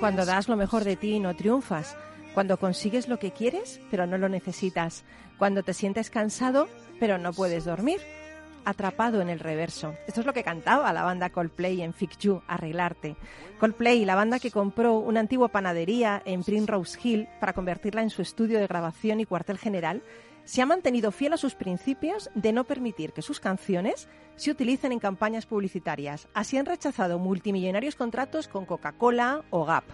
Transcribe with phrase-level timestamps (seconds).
[0.00, 1.94] Cuando das lo mejor de ti y no triunfas.
[2.32, 5.04] Cuando consigues lo que quieres, pero no lo necesitas.
[5.36, 6.68] Cuando te sientes cansado,
[6.98, 8.00] pero no puedes dormir.
[8.64, 9.94] Atrapado en el reverso.
[10.06, 13.16] Esto es lo que cantaba la banda Coldplay en Fix You, Arreglarte.
[13.58, 18.22] Coldplay, la banda que compró una antigua panadería en Primrose Hill para convertirla en su
[18.22, 20.02] estudio de grabación y cuartel general,
[20.44, 24.92] se ha mantenido fiel a sus principios de no permitir que sus canciones se utilicen
[24.92, 26.28] en campañas publicitarias.
[26.34, 29.84] Así han rechazado multimillonarios contratos con Coca-Cola o Gap.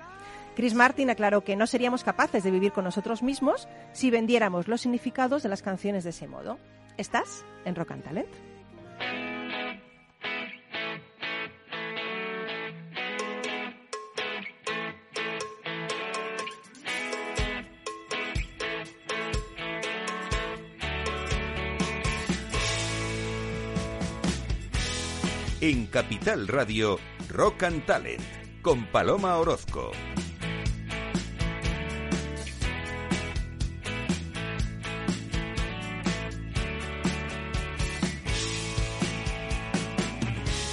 [0.55, 4.81] Chris Martin aclaró que no seríamos capaces de vivir con nosotros mismos si vendiéramos los
[4.81, 6.59] significados de las canciones de ese modo.
[6.97, 8.56] ¿Estás en Rock and Talent?
[25.69, 26.97] En Capital Radio,
[27.29, 28.23] Rock and Talent,
[28.63, 29.91] con Paloma Orozco.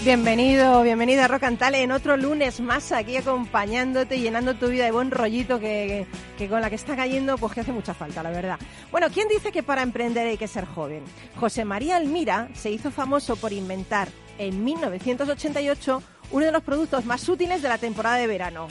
[0.05, 4.67] Bienvenido, bienvenida a Rock and Talent en otro lunes más aquí acompañándote y llenando tu
[4.67, 6.05] vida de buen rollito que
[6.49, 8.59] con la que está cayendo pues que hace mucha falta, la verdad.
[8.91, 11.03] Bueno, ¿quién dice que para emprender hay que ser joven?
[11.39, 17.27] José María Almira se hizo famoso por inventar en 1988 uno de los productos más
[17.29, 18.67] útiles de la temporada de verano.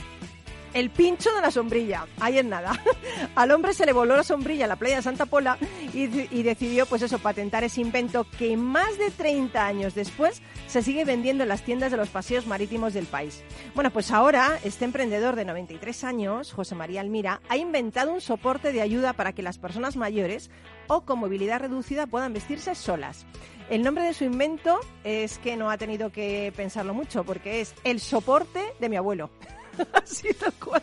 [0.75, 2.07] El pincho de la sombrilla.
[2.21, 2.73] Ahí es nada.
[3.35, 5.59] Al hombre se le voló la sombrilla en la playa de Santa Pola
[5.93, 10.83] y, y decidió, pues eso, patentar ese invento que más de 30 años después se
[10.83, 13.43] sigue vendiendo en las tiendas de los paseos marítimos del país.
[13.75, 18.73] Bueno, pues ahora este emprendedor de 93 años, José María Almira, ha inventado un soporte
[18.73, 20.51] de ayuda para que las personas mayores
[20.89, 23.27] o con movilidad reducida puedan vestirse solas.
[23.71, 27.75] El nombre de su invento es que no ha tenido que pensarlo mucho porque es
[27.85, 29.31] el soporte de mi abuelo.
[29.93, 30.83] Así tal cual.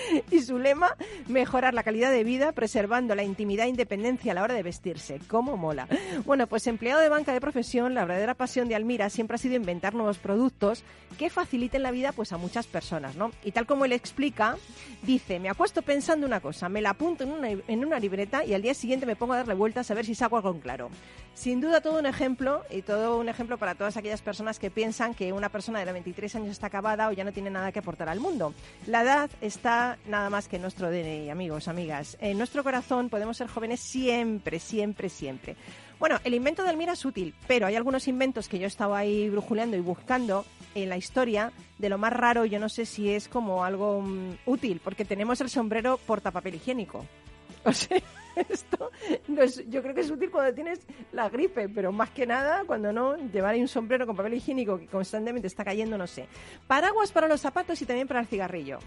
[0.30, 0.96] Y su lema,
[1.28, 5.20] mejorar la calidad de vida preservando la intimidad e independencia a la hora de vestirse.
[5.28, 5.88] ¿Cómo mola?
[6.24, 9.54] Bueno, pues empleado de banca de profesión, la verdadera pasión de Almira siempre ha sido
[9.54, 10.84] inventar nuevos productos
[11.18, 13.30] que faciliten la vida pues a muchas personas, ¿no?
[13.44, 14.56] Y tal como él explica,
[15.02, 18.54] dice, me acuesto pensando una cosa, me la apunto en una, en una libreta y
[18.54, 20.90] al día siguiente me pongo a darle vueltas a ver si saco algo en claro.
[21.34, 25.14] Sin duda todo un ejemplo y todo un ejemplo para todas aquellas personas que piensan
[25.14, 28.08] que una persona de 23 años está acabada o ya no tiene nada que aportar
[28.08, 28.52] al mundo.
[28.86, 32.16] La edad está nada más que nuestro DNI, amigos, amigas.
[32.20, 35.56] En nuestro corazón podemos ser jóvenes siempre, siempre, siempre.
[35.98, 39.28] Bueno, el invento de Almira es útil, pero hay algunos inventos que yo estaba ahí
[39.28, 43.28] brujuleando y buscando en la historia de lo más raro, yo no sé si es
[43.28, 47.04] como algo mm, útil, porque tenemos el sombrero portapapel higiénico.
[47.62, 48.00] O sea,
[48.48, 48.90] esto
[49.28, 50.80] no yo creo que es útil cuando tienes
[51.12, 54.78] la gripe, pero más que nada cuando no, llevar ahí un sombrero con papel higiénico
[54.78, 56.26] que constantemente está cayendo, no sé.
[56.66, 58.78] Paraguas para los zapatos y también para el cigarrillo.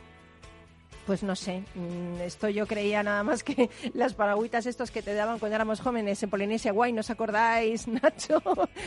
[1.05, 5.13] Pues no sé, mm, esto yo creía nada más que las paragüitas estos que te
[5.13, 8.41] daban cuando éramos jóvenes en Polinesia Guay, ¿no os acordáis, Nacho?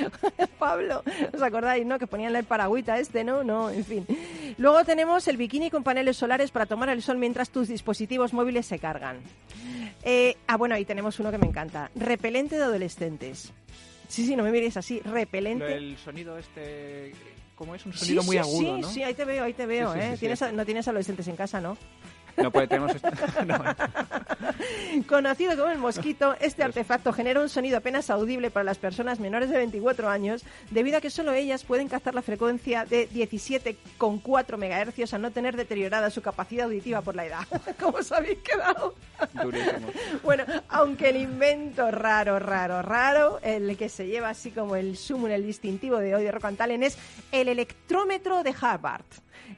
[0.58, 1.02] Pablo,
[1.34, 1.98] ¿os acordáis, no?
[1.98, 3.44] Que ponían el paragüita este, ¿no?
[3.44, 4.06] No, en fin.
[4.56, 8.64] Luego tenemos el bikini con paneles solares para tomar el sol mientras tus dispositivos móviles
[8.64, 9.18] se cargan.
[10.02, 11.90] Eh, ah, bueno, ahí tenemos uno que me encanta.
[11.96, 13.52] Repelente de adolescentes.
[14.08, 15.00] Sí, sí, no me miréis así.
[15.00, 15.74] Repelente.
[15.74, 17.12] El sonido este,
[17.56, 18.88] como es un Sí, sonido muy sí, agudo, sí, ¿no?
[18.90, 20.16] sí, ahí te veo, ahí te veo, ¿eh?
[20.18, 21.76] Tienes a- no tienes adolescentes en casa, ¿no?
[22.36, 23.08] No, pues tenemos esto.
[23.46, 23.58] no.
[25.06, 29.50] Conocido como el mosquito, este artefacto genera un sonido apenas audible para las personas menores
[29.50, 35.14] de 24 años, debido a que solo ellas pueden captar la frecuencia de 17,4 MHz
[35.14, 37.46] a no tener deteriorada su capacidad auditiva por la edad.
[37.80, 38.94] ¿Cómo os habéis quedado?
[39.34, 39.88] Durísimo.
[40.22, 45.28] Bueno, aunque el invento raro, raro, raro, el que se lleva así como el sumo
[45.28, 46.98] el distintivo de hoy de Rock and Talent es
[47.32, 49.04] el electrómetro de Hubbard.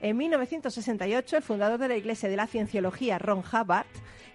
[0.00, 3.86] En 1968, el fundador de la Iglesia de la Cienciología, Ron Hubbard,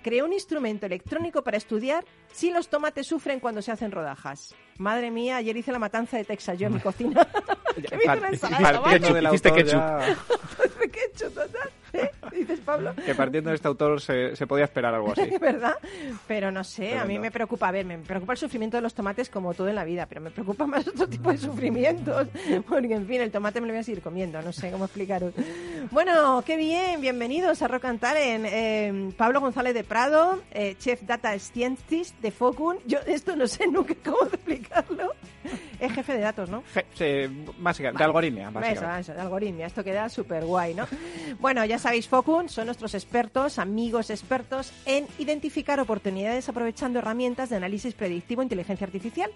[0.03, 4.53] creó un instrumento electrónico para estudiar si los tomates sufren cuando se hacen rodajas.
[4.77, 7.25] Madre mía, ayer hice la matanza de Texas yo en mi cocina.
[7.89, 9.65] que me hice una ensalada ketchup.
[9.65, 10.15] ya-
[10.91, 11.69] ¿Qué he hecho, total?
[11.93, 12.09] ¿Eh?
[12.31, 12.93] ¿Dices, Pablo?
[13.05, 15.29] Que partiendo de este autor se, se podía esperar algo así.
[15.41, 15.75] ¿Verdad?
[16.27, 18.93] Pero no sé, a mí me preocupa, a ver, me preocupa el sufrimiento de los
[18.93, 22.27] tomates como todo en la vida, pero me preocupa más otro tipo de sufrimientos,
[22.67, 25.33] porque en fin, el tomate me lo voy a seguir comiendo, no sé cómo explicaros.
[25.91, 28.45] Bueno, qué bien, bienvenidos a Rock and Talent.
[28.49, 33.67] Eh, Pablo González de Prado, eh, Chef Data Scientist de Focun, yo esto no sé
[33.67, 35.11] nunca cómo explicarlo,
[35.79, 36.63] es jefe de datos, ¿no?
[36.73, 37.29] Je- se-
[37.59, 39.01] básicamente, de algoritmia, Eso, básicamente.
[39.01, 39.67] eso, de algoritmia.
[39.67, 40.87] Esto queda súper guay, ¿no?
[41.39, 47.57] Bueno, ya sabéis, Focun son nuestros expertos, amigos expertos en identificar oportunidades aprovechando herramientas de
[47.57, 49.29] análisis predictivo e inteligencia artificial.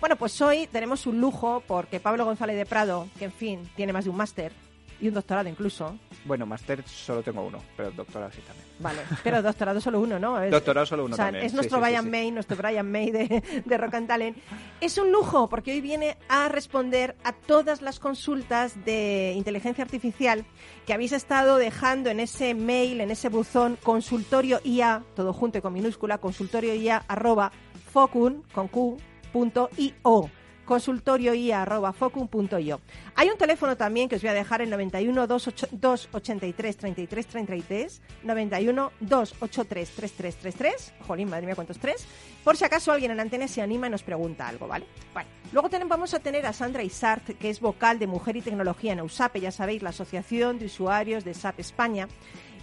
[0.00, 3.94] Bueno, pues hoy tenemos un lujo porque Pablo González de Prado, que en fin, tiene
[3.94, 4.52] más de un máster
[5.00, 8.66] y un doctorado incluso, Bueno, máster solo tengo uno, pero doctorado sí también.
[8.78, 10.40] vale, pero doctorado solo uno, ¿no?
[10.40, 12.10] Es- Doctorado solo uno o sea, también, Es nuestro sí, sí, Brian sí.
[12.10, 14.38] May, nuestro Brian May de, de Rock and Talent.
[14.80, 20.44] Es un lujo porque hoy viene a responder a todas las consultas de inteligencia artificial
[20.86, 25.60] que habéis estado dejando en ese mail, en ese buzón, consultorio IA, todo junto y
[25.60, 27.52] con minúscula, consultorio IA arroba
[27.92, 28.96] focun, con Q,
[29.32, 30.30] punto io
[30.64, 32.80] consultorioia.focum.io.
[33.16, 38.02] Hay un teléfono también que os voy a dejar el 91 28 283 33 33,
[38.22, 42.06] 91 283 3333, jolín, madre mía, cuántos tres,
[42.42, 44.86] por si acaso alguien en antena se anima y nos pregunta algo, ¿vale?
[45.12, 48.42] Bueno, luego tenemos, vamos a tener a Sandra Isart, que es vocal de Mujer y
[48.42, 52.08] Tecnología en USAPE, ya sabéis, la Asociación de Usuarios de SAP España,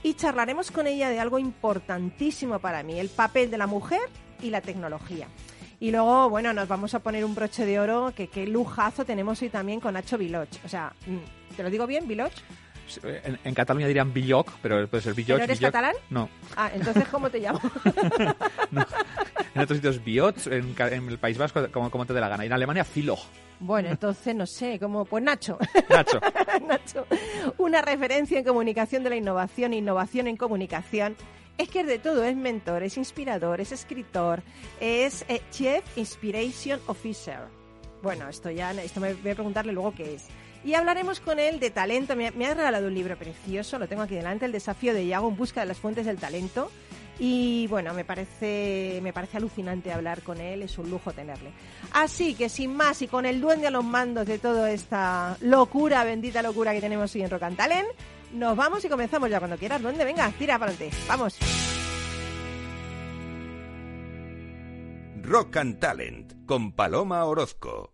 [0.04, 4.02] y charlaremos con ella de algo importantísimo para mí, el papel de la mujer
[4.42, 5.28] y la tecnología.
[5.82, 9.42] Y luego, bueno, nos vamos a poner un broche de oro, que qué lujazo tenemos
[9.42, 10.64] hoy también con Nacho Viloch.
[10.64, 12.32] O sea, mm, ¿te lo digo bien, Viloch?
[13.02, 15.38] En, en Cataluña dirían Billoc, pero puede ser Billoch.
[15.38, 15.74] ¿Pero eres Billoc.
[15.74, 15.96] catalán?
[16.12, 16.30] No.
[16.56, 17.60] Ah, entonces, ¿cómo te llamo?
[19.54, 20.76] En otros sitios Billots, en,
[21.10, 22.46] el País Vasco, como, como te dé la gana.
[22.46, 23.18] Y en Alemania, Filo.
[23.60, 25.04] bueno, entonces, no sé, ¿cómo?
[25.04, 25.58] Pues Nacho.
[25.90, 26.22] Nacho.
[26.68, 27.06] Nacho,
[27.58, 31.18] una referencia en comunicación de la innovación, innovación en comunicación.
[31.58, 34.42] Es que de todo, es mentor, es inspirador, es escritor,
[34.80, 37.40] es eh, Chief Inspiration Officer.
[38.02, 40.26] Bueno, esto ya, esto me voy a preguntarle luego qué es.
[40.64, 42.16] Y hablaremos con él de talento.
[42.16, 45.28] Me, me ha regalado un libro precioso, lo tengo aquí delante, El desafío de Iago
[45.28, 46.72] en busca de las fuentes del talento.
[47.20, 51.52] Y bueno, me parece, me parece alucinante hablar con él, es un lujo tenerle.
[51.94, 56.04] Así que sin más y con el duende a los mandos de toda esta locura,
[56.04, 57.90] bendita locura que tenemos hoy en Talent,
[58.34, 59.82] nos vamos y comenzamos ya cuando quieras.
[59.82, 60.96] Duende, venga, tira para adelante.
[61.08, 61.38] Vamos.
[65.24, 67.94] Rock and Talent con Paloma Orozco.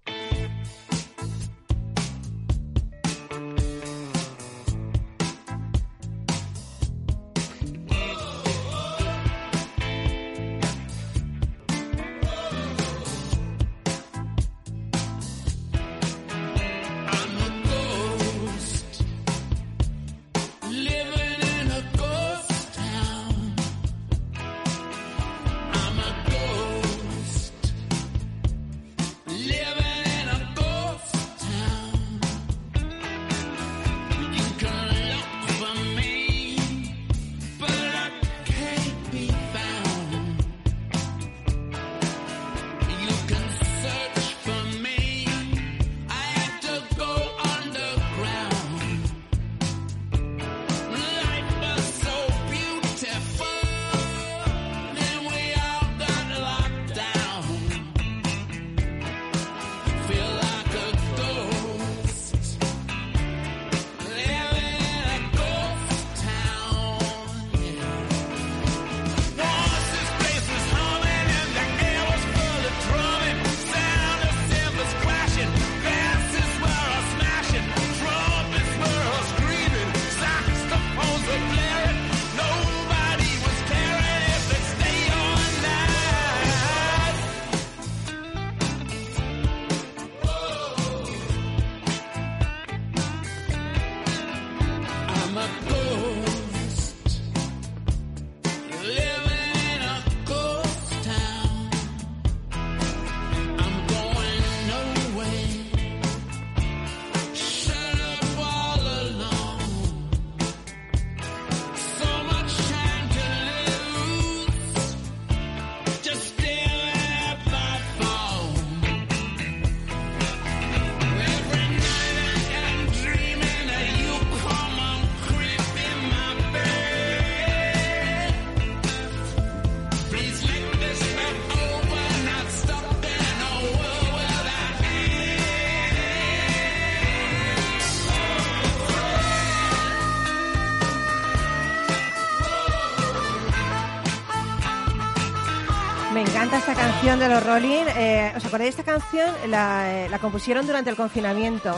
[147.07, 147.85] Canción de los Rolling.
[147.95, 149.33] Eh, ¿Os acordáis de esta canción?
[149.49, 151.73] La, eh, la compusieron durante el confinamiento.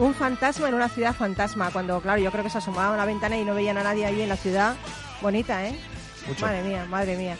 [0.00, 1.70] Un fantasma en una ciudad fantasma.
[1.70, 4.06] Cuando, claro, yo creo que se asomaba a una ventana y no veían a nadie
[4.06, 4.74] ahí en la ciudad.
[5.20, 5.78] Bonita, ¿eh?
[6.26, 6.44] Mucho.
[6.44, 7.36] Madre mía, madre mía.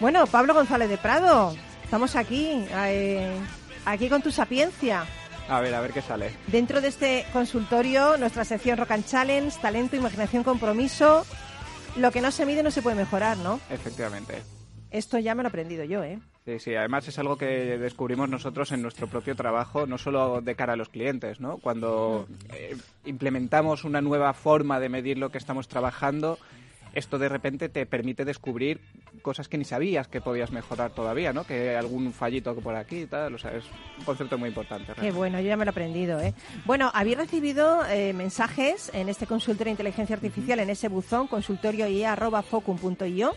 [0.00, 3.36] Bueno, Pablo González de Prado, estamos aquí, eh,
[3.84, 5.04] aquí con tu sapiencia.
[5.50, 6.30] A ver, a ver qué sale.
[6.46, 11.26] Dentro de este consultorio, nuestra sección Rock and Challenge, talento, imaginación, compromiso.
[11.96, 13.60] Lo que no se mide no se puede mejorar, ¿no?
[13.68, 14.42] Efectivamente.
[14.90, 16.20] Esto ya me lo he aprendido yo, ¿eh?
[16.46, 20.54] Sí, sí, además es algo que descubrimos nosotros en nuestro propio trabajo, no solo de
[20.54, 21.58] cara a los clientes, ¿no?
[21.58, 26.38] Cuando eh, implementamos una nueva forma de medir lo que estamos trabajando,
[26.94, 28.80] esto de repente te permite descubrir
[29.22, 31.42] cosas que ni sabías que podías mejorar todavía, ¿no?
[31.42, 33.64] Que algún fallito que por aquí y tal, o sea, es
[33.98, 34.86] un concepto muy importante.
[34.86, 35.18] Qué realmente.
[35.18, 36.32] bueno, yo ya me lo he aprendido, ¿eh?
[36.64, 43.34] Bueno, habéis recibido eh, mensajes en este consultorio de inteligencia artificial, en ese buzón, consultorioia.focum.io.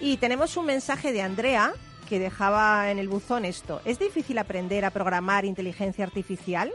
[0.00, 1.72] Y tenemos un mensaje de Andrea
[2.06, 3.80] que dejaba en el buzón esto.
[3.84, 6.72] ¿Es difícil aprender a programar inteligencia artificial?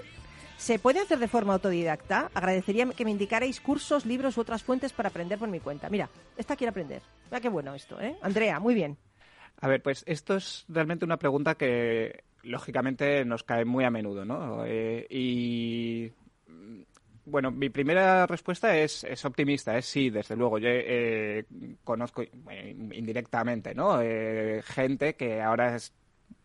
[0.58, 2.30] ¿Se puede hacer de forma autodidacta?
[2.36, 5.90] Agradecería que me indicarais cursos, libros u otras fuentes para aprender por mi cuenta.
[5.90, 6.08] Mira,
[6.38, 7.02] esta quiere aprender.
[7.32, 8.16] Mira qué bueno esto, ¿eh?
[8.22, 8.98] Andrea, muy bien.
[9.60, 14.26] A ver, pues esto es realmente una pregunta que lógicamente nos cae muy a menudo,
[14.26, 14.64] ¿no?
[14.66, 16.12] Eh, y
[17.32, 20.58] bueno, mi primera respuesta es, es optimista, es sí, desde luego.
[20.60, 21.46] Yo eh,
[21.84, 22.24] conozco
[22.92, 24.00] indirectamente, ¿no?
[24.02, 25.94] Eh, gente que ahora es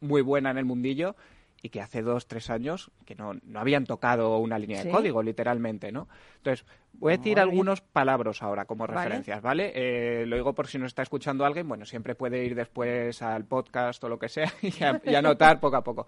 [0.00, 1.16] muy buena en el mundillo
[1.62, 4.88] y que hace dos, tres años que no, no habían tocado una línea Sí.
[4.88, 6.06] de código, literalmente, ¿no?
[6.36, 7.38] Entonces, voy a decir bien.
[7.40, 8.98] algunos palabras ahora como Vale.
[9.00, 9.72] referencias, ¿vale?
[9.74, 13.46] Eh, lo digo por si nos está escuchando alguien, bueno, siempre puede ir después al
[13.46, 16.06] podcast o lo que sea y, a- y anotar poco a poco.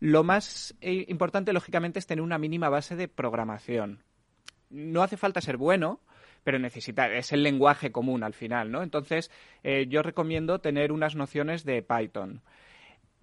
[0.00, 4.02] Lo más eh, importante, lógicamente, es tener una mínima base de programación.
[4.70, 6.00] No hace falta ser bueno,
[6.44, 8.82] pero necesita, es el lenguaje común al final, ¿no?
[8.82, 9.30] Entonces,
[9.62, 12.42] eh, yo recomiendo tener unas nociones de Python.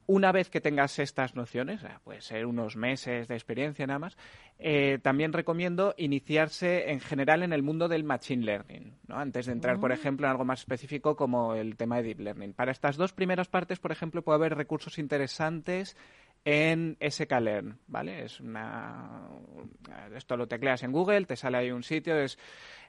[0.09, 4.17] Una vez que tengas estas nociones, eh, puede ser unos meses de experiencia nada más,
[4.57, 9.17] eh, también recomiendo iniciarse en general en el mundo del Machine Learning, ¿no?
[9.17, 12.53] antes de entrar, por ejemplo, en algo más específico como el tema de Deep Learning.
[12.53, 15.97] Para estas dos primeras partes, por ejemplo, puede haber recursos interesantes
[16.45, 18.23] en sklearn, ¿vale?
[18.23, 19.27] Es una...
[20.15, 22.37] Esto lo tecleas en Google, te sale ahí un sitio, es,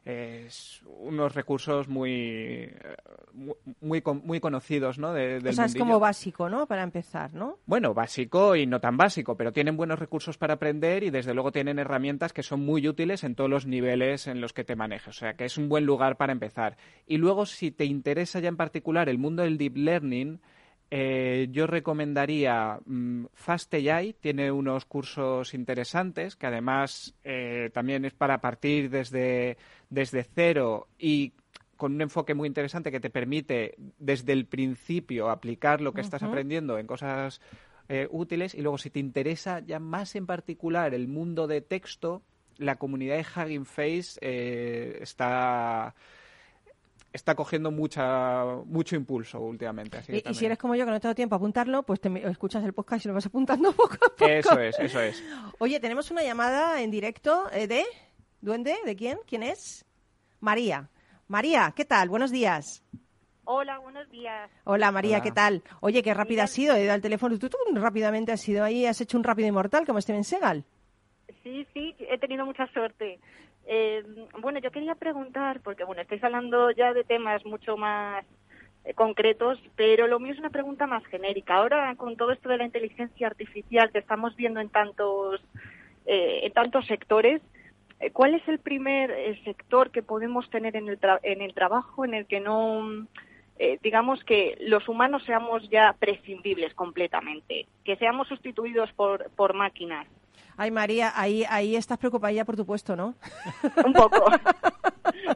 [0.05, 2.77] es unos recursos muy, eh,
[3.33, 5.13] muy, muy, con- muy conocidos, ¿no?
[5.13, 6.67] De- del o sea, es como básico, ¿no?
[6.67, 7.59] Para empezar, ¿no?
[7.67, 11.51] Bueno, básico y no tan básico, pero tienen buenos recursos para aprender y desde luego
[11.53, 15.09] tienen herramientas que son muy útiles en todos los niveles en los que te manejes.
[15.09, 16.77] O sea, que es un buen lugar para empezar.
[17.07, 20.41] Y luego, si te interesa ya en particular el mundo del deep learning,
[20.91, 28.15] eh, yo recomendaría mm, Fast AI, tiene unos cursos interesantes que además eh, también es
[28.15, 29.59] para partir desde,
[29.91, 31.35] desde cero y
[31.77, 36.23] con un enfoque muy interesante que te permite desde el principio aplicar lo que estás
[36.23, 37.41] aprendiendo en cosas
[37.89, 42.23] eh, útiles y luego si te interesa ya más en particular el mundo de texto,
[42.57, 45.95] la comunidad de Hugging Face eh, está
[47.13, 49.99] está cogiendo mucha mucho impulso últimamente.
[49.99, 52.01] Así que Y, y si eres como yo que no tengo tiempo a apuntarlo, pues
[52.01, 54.27] te escuchas el podcast y lo vas apuntando poco a poco.
[54.27, 55.25] Eso es, eso es.
[55.59, 57.85] Oye, tenemos una llamada en directo eh, de
[58.41, 59.19] Duende, ¿de quién?
[59.27, 59.85] ¿Quién es?
[60.41, 60.89] María.
[61.27, 62.09] María, ¿qué tal?
[62.09, 62.83] Buenos días.
[63.45, 64.51] Hola, buenos días.
[64.65, 65.23] Hola María, Hola.
[65.25, 65.63] ¿qué tal?
[65.81, 68.85] Oye, qué rápida has sido, he ido al teléfono, tú, tú rápidamente has ido ahí,
[68.85, 70.65] has hecho un rápido inmortal como Steven Segal.
[71.43, 73.19] Sí, sí, he tenido mucha suerte.
[73.71, 74.03] Eh,
[74.41, 78.25] bueno, yo quería preguntar, porque bueno, estáis hablando ya de temas mucho más
[78.85, 81.57] eh, concretos, pero lo mío es una pregunta más genérica.
[81.57, 85.43] Ahora, con todo esto de la inteligencia artificial que estamos viendo en tantos,
[86.07, 87.43] eh, en tantos sectores,
[88.01, 91.53] eh, ¿cuál es el primer eh, sector que podemos tener en el, tra- en el
[91.53, 93.07] trabajo en el que no,
[93.83, 100.07] digamos que los humanos seamos ya prescindibles completamente, que seamos sustituidos por, por máquinas?
[100.59, 103.15] Ay María, ahí, ahí estás preocupada ya por tu puesto, ¿no?
[103.87, 104.25] Un poco.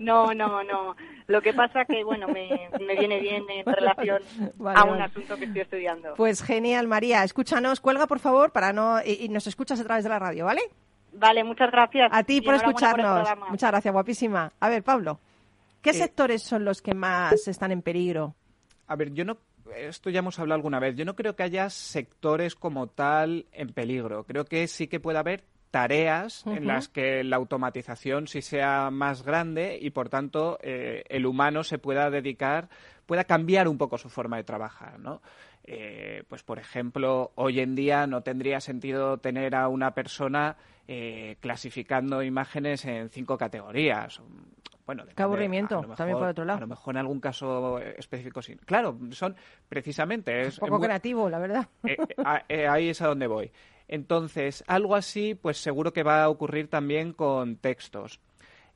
[0.00, 0.97] No, no, no.
[1.29, 4.21] Lo que pasa que, bueno, me, me viene bien en relación
[4.57, 5.02] Vale, a un vale.
[5.05, 6.14] asunto que estoy estudiando.
[6.17, 10.05] Pues genial María, escúchanos, cuelga por favor para no y, y nos escuchas a través
[10.05, 10.62] de la radio, ¿vale?
[11.12, 12.09] Vale, muchas gracias.
[12.12, 13.29] A ti Y por escucharnos.
[13.49, 14.52] Muchas gracias, guapísima.
[14.61, 15.21] A ver, Pablo,
[15.83, 18.35] ¿qué Eh, sectores son los que más están en peligro?
[18.88, 19.37] A ver, yo no.
[19.76, 20.97] Esto ya hemos hablado alguna vez.
[20.97, 24.25] Yo no creo que haya sectores como tal en peligro.
[24.25, 29.23] Creo que sí que puede haber tareas en las que la automatización sí sea más
[29.25, 32.69] grande y por tanto eh, el humano se pueda dedicar,
[33.07, 35.23] pueda cambiar un poco su forma de trabajar, ¿no?
[35.64, 41.37] Eh, pues por ejemplo, hoy en día no tendría sentido tener a una persona eh,
[41.41, 44.21] clasificando imágenes en cinco categorías.
[44.87, 46.59] Bueno, depende, Qué aburrimiento, lo también por otro lado.
[46.59, 48.57] A lo mejor en algún caso específico sí.
[48.57, 49.37] Claro, son
[49.69, 50.43] precisamente...
[50.43, 51.69] Es Un poco muy- creativo, la verdad.
[51.85, 53.53] eh, eh, eh, ahí es a donde voy.
[53.89, 58.21] Entonces, algo así, pues seguro que va a ocurrir también con textos.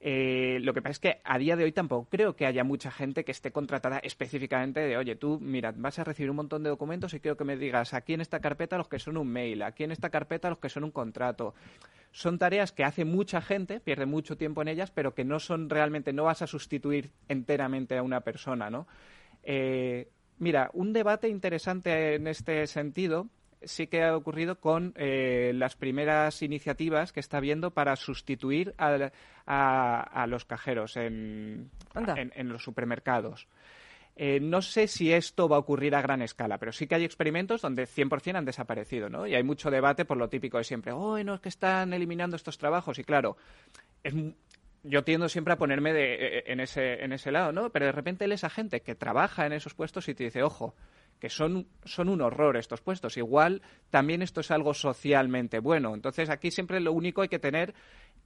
[0.00, 2.90] Eh, lo que pasa es que a día de hoy tampoco creo que haya mucha
[2.90, 6.68] gente que esté contratada específicamente de, oye, tú, mira, vas a recibir un montón de
[6.68, 9.62] documentos y quiero que me digas aquí en esta carpeta los que son un mail,
[9.62, 11.54] aquí en esta carpeta los que son un contrato.
[12.12, 15.68] Son tareas que hace mucha gente, pierde mucho tiempo en ellas, pero que no son
[15.68, 18.86] realmente, no vas a sustituir enteramente a una persona, ¿no?
[19.42, 23.28] Eh, mira, un debate interesante en este sentido
[23.62, 29.10] sí que ha ocurrido con eh, las primeras iniciativas que está habiendo para sustituir a,
[30.00, 31.70] a los cajeros en,
[32.16, 33.48] en- en los supermercados.
[34.18, 37.04] Eh, no sé si esto va a ocurrir a gran escala, pero sí que hay
[37.04, 39.26] experimentos donde 100% han desaparecido, ¿no?
[39.26, 40.92] Y hay mucho debate por lo típico de siempre.
[40.92, 42.98] Oh, no, es que están eliminando estos trabajos.
[42.98, 43.36] Y claro,
[44.02, 44.14] es,
[44.84, 47.68] yo tiendo siempre a ponerme de, eh, en, ese, en ese lado, ¿no?
[47.70, 50.74] Pero de repente lees a gente que trabaja en esos puestos y te dice, ojo,
[51.18, 53.16] que son, son un horror estos puestos.
[53.16, 55.94] Igual también esto es algo socialmente bueno.
[55.94, 57.74] Entonces aquí siempre lo único hay que tener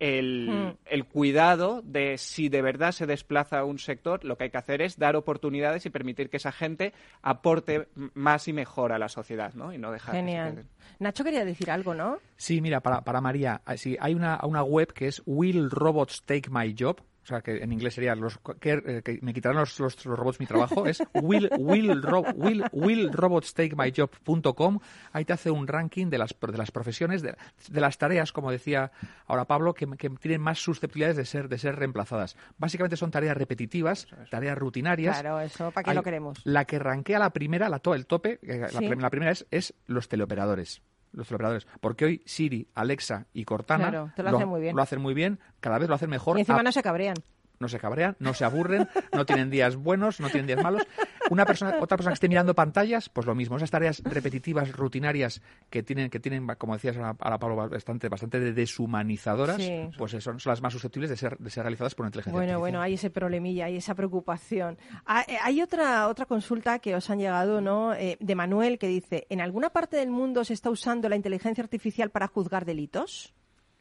[0.00, 0.76] el, Hmm.
[0.86, 4.56] el cuidado de si de verdad se desplaza a un sector, lo que hay que
[4.56, 9.08] hacer es dar oportunidades y permitir que esa gente aporte más y mejor a la
[9.08, 9.72] sociedad, ¿no?
[9.72, 10.64] Y no dejar que se Genial.
[10.98, 12.18] Nacho quería decir algo, ¿no?
[12.36, 16.22] Sí, mira, para, para María, ah, sí, hay una, una web que es Will Robots
[16.24, 17.02] Take My Job?
[17.30, 20.18] O sea, que en inglés sería los que, eh, que me quitarán los, los- los
[20.18, 20.84] robots mi trabajo.
[20.86, 24.80] Es will, will, ro- will, willrobotstakemyjob.com.
[25.12, 27.36] Ahí te hace un ranking de las, de las profesiones, de,
[27.68, 28.90] de las tareas, como decía
[29.26, 32.36] ahora Pablo, que, que tienen más susceptibilidades de ser, de ser reemplazadas.
[32.58, 35.20] Básicamente son tareas repetitivas, tareas rutinarias.
[35.20, 36.40] Claro, eso, ¿para qué Hay- lo queremos?
[36.44, 38.88] La que rankea la primera, la, to- el tope, eh, la, Sí.
[38.88, 40.82] la primera es, es los teleoperadores.
[41.12, 41.66] Los teleoperadores.
[41.80, 44.76] Porque hoy Siri, Alexa y Cortana Claro, lo hacen muy bien.
[44.76, 46.36] lo hacen muy bien, cada vez lo hacen mejor.
[46.36, 47.16] Y encima a- no se cabrean.
[47.60, 50.82] No se cabrean, no se aburren, no tienen días buenos, no tienen días malos.
[51.28, 53.58] Una persona, otra persona que esté mirando pantallas, pues lo mismo.
[53.58, 58.40] Esas tareas repetitivas, rutinarias que tienen, que tienen, como decías ahora, ahora, Pablo, bastante, bastante
[58.40, 59.90] de deshumanizadoras, Sí.
[59.98, 62.52] pues son, son las más susceptibles de ser, de ser realizadas por una inteligencia Bueno,
[62.52, 62.60] artificial.
[62.60, 64.78] bueno, hay ese problemilla, hay esa preocupación.
[65.04, 67.92] Ah, eh, Hay otra otra consulta que os han llegado, ¿no?
[67.92, 71.62] Eh, de Manuel que dice, ¿en alguna parte del mundo se está usando la inteligencia
[71.62, 73.34] artificial para juzgar delitos?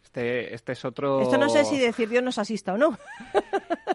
[0.10, 1.22] Este, este es otro...
[1.22, 2.98] Esto no sé si decir Dios nos asista o no.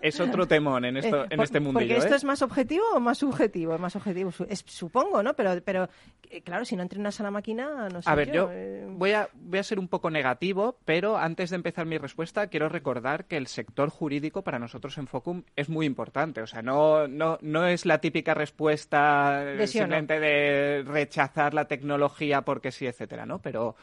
[0.01, 2.17] Es otro temón en, esto, Eh, en por- este mundillo, Porque esto ¿eh?
[2.19, 5.35] es más objetivo o más subjetivo, es más objetivo, es- supongo, ¿no?
[5.35, 5.89] Pero, pero
[6.31, 8.09] eh, claro, si no entrenas a la máquina, no sé.
[8.09, 8.49] A ver, yo
[8.91, 12.69] voy a, voy a ser un poco negativo, pero antes de empezar mi respuesta quiero
[12.69, 16.43] recordar que el sector jurídico para nosotros en Focum es muy importante.
[16.43, 19.97] O sea, no, no, no es la típica respuesta De sí o no.
[19.97, 23.41] simplemente de rechazar la tecnología porque sí, etcétera, ¿no?
[23.43, 23.75] Pero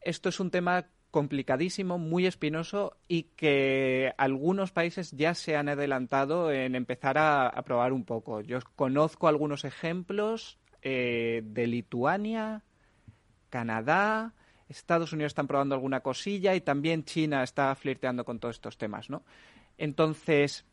[0.00, 6.52] esto es un tema complicadísimo, muy espinoso y que algunos países ya se han adelantado
[6.52, 8.42] en empezar a, probar un poco.
[8.42, 12.64] Yo conozco algunos ejemplos eh, de Lituania,
[13.48, 14.34] Canadá,
[14.68, 19.08] Estados Unidos están probando alguna cosilla y también China está flirteando con todos estos temas,
[19.08, 19.22] ¿no?
[19.78, 20.66] Entonces,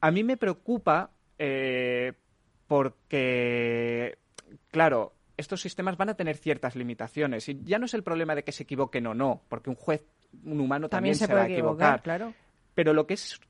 [0.00, 2.12] a mí me preocupa eh,
[2.66, 4.18] porque,
[4.72, 8.42] claro, estos sistemas van a tener ciertas limitaciones y ya no es el problema de
[8.42, 10.04] que se equivoquen o no, porque un juez,
[10.44, 12.02] un humano también, también se, va puede a equivocar.
[12.02, 12.34] claro.
[12.74, 13.40] Pero lo que es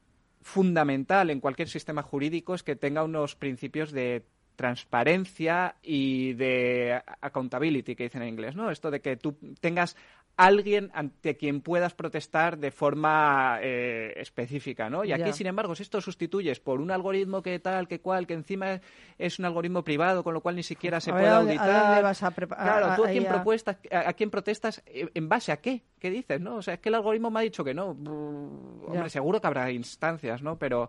[0.43, 4.25] fundamental en cualquier sistema jurídico es que tenga unos principios de
[4.59, 8.71] transparencia y de accountability, que dicen en inglés, ¿no?
[8.73, 9.97] Esto de que tú tengas
[10.39, 15.05] alguien ante quien puedas protestar de forma eh, específica, ¿no?
[15.05, 18.35] Y aquí, sin embargo, si esto sustituyes por un algoritmo que tal, que cual, que
[18.35, 18.81] encima
[19.19, 21.61] es un algoritmo privado, con lo cual ni siquiera se A puede ¿a dónde- a
[21.61, 21.87] auditar.
[21.89, 25.57] dónde vas a Claro, tú a quién, propuestas, a, quién protestas, eh, ¿en base a
[25.57, 25.83] qué?
[25.99, 26.55] ¿Qué dices, no?
[26.57, 27.93] O sea, es que el algoritmo me ha dicho que no.
[27.95, 30.57] Brr, Hombre, seguro que habrá instancias, ¿no?
[30.57, 30.89] Pero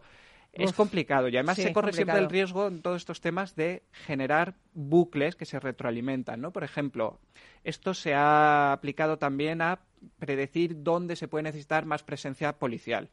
[0.54, 0.76] es Uf.
[0.76, 4.56] complicado y además Sí, se corre siempre el riesgo en todos estos temas de generar
[4.74, 6.52] bucles que se retroalimentan, ¿no?
[6.52, 7.20] Por ejemplo,
[7.64, 9.80] esto se ha aplicado también a
[10.18, 13.10] predecir dónde se puede necesitar más presencia policial.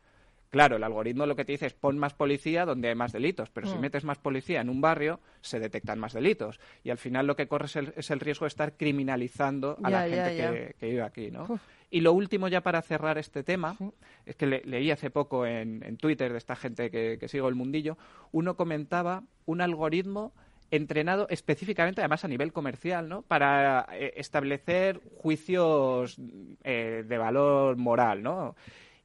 [0.57, 3.51] Claro, el algoritmo lo que te dice es pon más policía donde hay más delitos,
[3.51, 3.81] pero si Mm.
[3.81, 6.59] metes más policía en un barrio, se detectan más delitos.
[6.83, 10.09] Y al final lo que corres el- es el riesgo de estar criminalizando a la
[10.09, 10.51] ya, gente ya.
[10.53, 11.45] Que, que vive aquí, ¿no?
[11.49, 11.61] Uf.
[11.91, 13.91] Y lo último ya para cerrar este tema, Sí.
[14.25, 17.49] es que le- leí hace poco en, en Twitter de esta gente que, que sigo
[17.49, 17.99] el mundillo,
[18.33, 20.33] uno comentaba un algoritmo
[20.71, 23.23] entrenado específicamente, además a nivel comercial, ¿no?
[23.23, 26.17] Para eh, establecer juicios
[26.65, 28.57] eh, de valor moral, ¿no?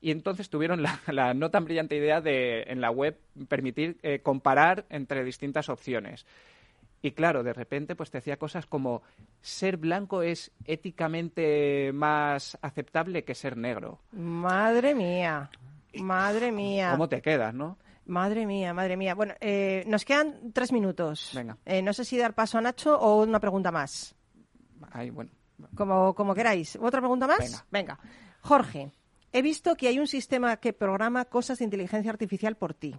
[0.02, 4.20] Y entonces tuvieron la, la no tan brillante idea de en la web permitir eh,
[4.20, 6.26] comparar entre distintas opciones.
[7.04, 9.02] Y claro, de repente pues te decía cosas como
[9.42, 14.00] ser blanco es éticamente más aceptable que ser negro.
[14.12, 15.50] Madre mía.
[15.96, 16.92] Madre mía.
[16.92, 17.78] ¿Cómo te quedas, no?
[18.06, 19.16] Madre mía, madre mía.
[19.16, 21.32] Bueno, eh, nos quedan tres minutos.
[21.34, 21.58] Venga.
[21.66, 24.16] Eh, no sé si dar paso a Nacho o una pregunta más.
[24.92, 25.32] Ay, bueno.
[25.76, 26.76] Como, como queráis.
[26.82, 27.66] ¿Otra pregunta más?
[27.72, 28.00] Venga.
[28.42, 28.92] Jorge,
[29.34, 32.96] he visto que hay un sistema que programa cosas de inteligencia artificial por ti.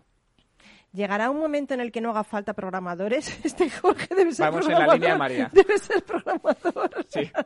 [0.92, 3.40] ¿Llegará un momento en el que no haga falta programadores?
[3.44, 5.50] Este Jorge debe ser Vamos en la línea María.
[5.54, 6.90] Debe ser programador.
[7.08, 7.30] Sí.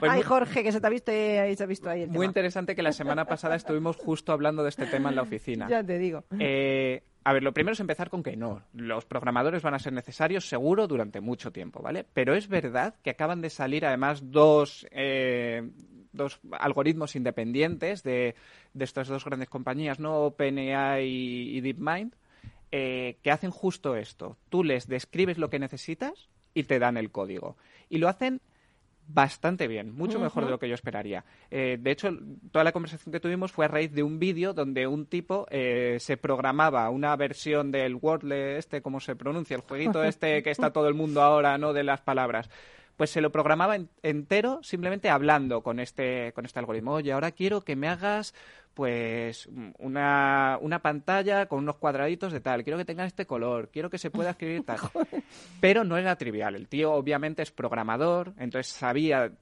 [0.00, 2.08] Pues Ay, muy- Jorge, que se te ha visto, eh, se ha visto ahí el
[2.08, 2.24] Muy tema.
[2.26, 5.68] interesante que la semana pasada estuvimos justo hablando de este tema en la oficina.
[5.70, 6.24] Ya te digo.
[6.38, 8.62] Eh, a ver, lo primero es empezar con que no.
[8.74, 12.04] Los programadores van a ser necesarios seguro durante mucho tiempo, ¿vale?
[12.12, 15.70] Pero es verdad que acaban de salir además dos, eh,
[16.16, 18.34] dos algoritmos independientes de,
[18.74, 20.22] de estas dos grandes compañías, ¿no?
[20.22, 22.14] OpenAI y, y DeepMind,
[22.72, 24.36] eh, que hacen justo esto.
[24.48, 27.56] Tú les describes lo que necesitas y te dan el código.
[27.88, 28.40] Y lo hacen
[29.08, 31.24] bastante bien, mucho mejor de lo que yo esperaría.
[31.50, 32.10] Eh, de hecho,
[32.50, 35.98] toda la conversación que tuvimos fue a raíz de un vídeo donde un tipo eh,
[36.00, 39.54] se programaba una versión del Wordle, este, ¿cómo se pronuncia?
[39.54, 41.72] El jueguito este que está todo el mundo ahora, ¿no?
[41.72, 42.50] De las palabras.
[42.96, 46.92] Pues se lo programaba en- entero simplemente hablando con este, con este algoritmo.
[46.92, 48.34] Oye, ahora quiero que me hagas
[48.74, 53.88] pues una, una pantalla con unos cuadraditos de tal, quiero que tenga este color, quiero
[53.88, 54.78] que se pueda escribir tal.
[55.60, 56.54] Pero no era trivial.
[56.54, 59.32] El tío obviamente es programador, entonces sabía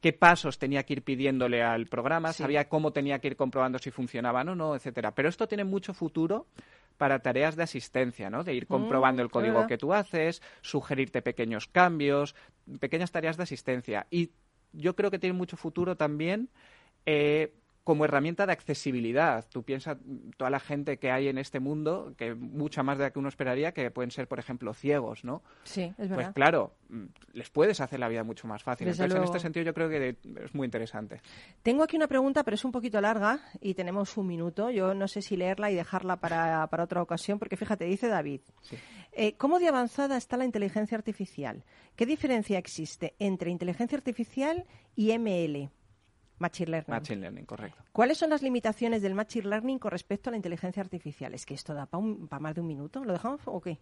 [0.00, 2.42] qué pasos tenía que ir pidiéndole al programa, Sí.
[2.42, 5.14] sabía cómo tenía que ir comprobando si funcionaban o no, etcétera.
[5.14, 6.46] Pero esto tiene mucho futuro
[6.96, 8.42] para tareas de asistencia, ¿no?
[8.44, 12.34] De ir comprobando el código que tú haces, sugerirte pequeños cambios,
[12.80, 14.06] pequeñas tareas de asistencia.
[14.10, 14.30] Y
[14.72, 16.48] yo creo que tiene mucho futuro también
[17.06, 17.52] eh,
[17.88, 19.46] como herramienta de accesibilidad.
[19.50, 23.04] Tú piensas mm, toda la gente que hay en este mundo, que mucha más de
[23.04, 25.42] la que uno esperaría, que pueden ser, por ejemplo, ciegos, ¿no?
[25.64, 26.34] Sí, es Pues verdad.
[26.34, 28.88] claro, mm, les puedes hacer la vida mucho más fácil.
[28.88, 31.22] Desde Entonces, en este sentido, yo creo que es muy interesante.
[31.62, 34.68] Tengo aquí una pregunta, pero es un poquito larga y tenemos un minuto.
[34.68, 38.42] Yo no sé si leerla y dejarla para, para otra ocasión, porque fíjate, dice David,
[39.12, 41.64] eh, ¿cómo de avanzada está la inteligencia artificial?
[41.96, 45.70] ¿Qué diferencia existe entre inteligencia artificial y ML?
[46.38, 46.90] Machine Learning.
[46.94, 47.82] Machine Learning, correcto.
[47.92, 51.34] ¿Cuáles son las limitaciones del Machine Learning con respecto a la inteligencia artificial?
[51.34, 53.04] Es que esto da para más de un minuto.
[53.04, 53.78] ¿Lo dejamos o qué?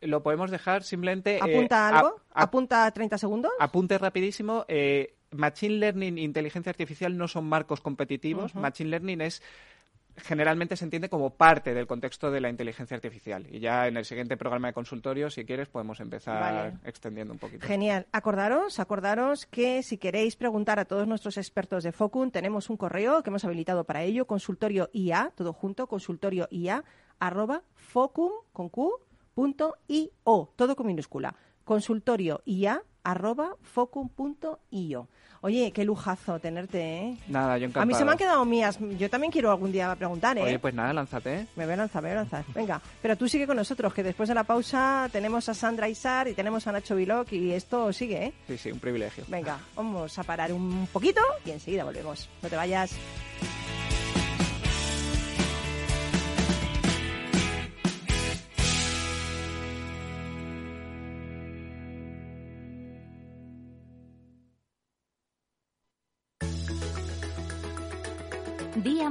[0.00, 1.36] Lo podemos dejar simplemente...
[1.36, 2.16] eh, ¿Apunta algo?
[2.32, 3.52] a- ¿Apunta 30 segundos?
[3.60, 4.64] Apunte rapidísimo.
[4.68, 8.54] eh, Machine Learning e inteligencia artificial no son marcos competitivos.
[8.56, 9.42] Machine Learning es
[10.22, 13.46] generalmente se entiende como parte del contexto de la inteligencia artificial.
[13.50, 16.78] Y ya en el siguiente programa de consultorio, si quieres, podemos empezar Vale.
[16.84, 17.66] extendiendo un poquito.
[17.66, 18.06] Genial.
[18.12, 23.22] Acordaros, acordaros que si queréis preguntar a todos nuestros expertos de Focum, tenemos un correo
[23.22, 26.84] que hemos habilitado para ello, consultorio IA, todo junto, consultorio IA,
[27.18, 28.90] arroba focum, con Q,
[29.34, 31.34] punto io, todo con minúscula.
[31.64, 35.08] Consultorio IA, arroba focum, punto io.
[35.42, 37.16] Oye, qué lujazo tenerte, ¿eh?
[37.28, 37.82] Nada, yo encantado.
[37.82, 38.78] A mí se me han quedado mías.
[38.98, 40.42] Yo también quiero algún día preguntar, ¿eh?
[40.42, 41.46] Oye, pues nada, lánzate.
[41.56, 42.44] Me voy a lanzar, me voy a lanzar.
[42.54, 46.28] Venga, pero tú sigue con nosotros, que después de la pausa tenemos a Sandra Isar
[46.28, 48.32] y tenemos a Nacho Viloc y esto sigue, ¿eh?
[48.48, 49.24] Sí, sí, un privilegio.
[49.28, 52.28] Venga, vamos a parar un poquito y enseguida volvemos.
[52.42, 52.94] No te vayas.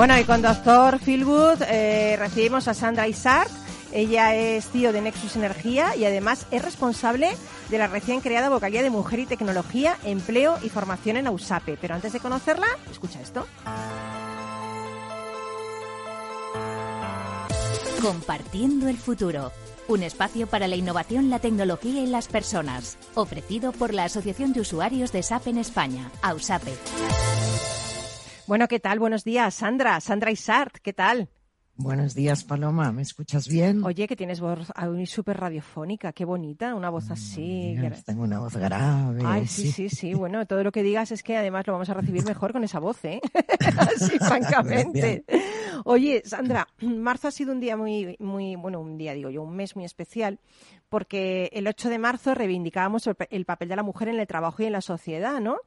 [0.00, 3.50] Bueno, y con Doctor Philwood eh, recibimos a Sandra Isart.
[3.92, 7.28] Ella es CEO de Nexus Energía y además es responsable
[7.68, 11.76] de la recién creada vocalía de Mujer y Tecnología, Empleo y Formación en AUSAPE.
[11.78, 13.46] Pero antes de conocerla, escucha esto.
[18.00, 19.52] Compartiendo el futuro.
[19.86, 22.96] Un espacio para la innovación, la tecnología y las personas.
[23.14, 26.72] Ofrecido por la Asociación de Usuarios de SAP en España, AUSAPE.
[28.50, 28.98] Bueno, ¿qué tal?
[28.98, 30.00] Buenos días, Sandra.
[30.00, 31.28] Sandra Isart, ¿qué tal?
[31.76, 32.90] Buenos días, Paloma.
[32.90, 33.84] ¿Me escuchas bien?
[33.84, 37.76] Oye, que tienes voz aún súper radiofónica, qué bonita, una voz así.
[37.78, 39.22] Mira, Tengo una voz grave.
[39.24, 40.14] Ay, sí, sí, sí.
[40.20, 42.80] Bueno, todo lo que digas es que además lo vamos a recibir mejor con esa
[42.80, 43.20] voz, ¿eh?
[43.78, 45.24] Así, francamente.
[45.84, 49.54] Oye, Sandra, marzo ha sido un día muy, muy, bueno, un día, digo yo, un
[49.54, 50.38] mes muy especial,
[50.88, 54.62] porque el 8 de marzo reivindicábamos el, el papel de la mujer en el trabajo
[54.62, 55.58] y en la sociedad, ¿no?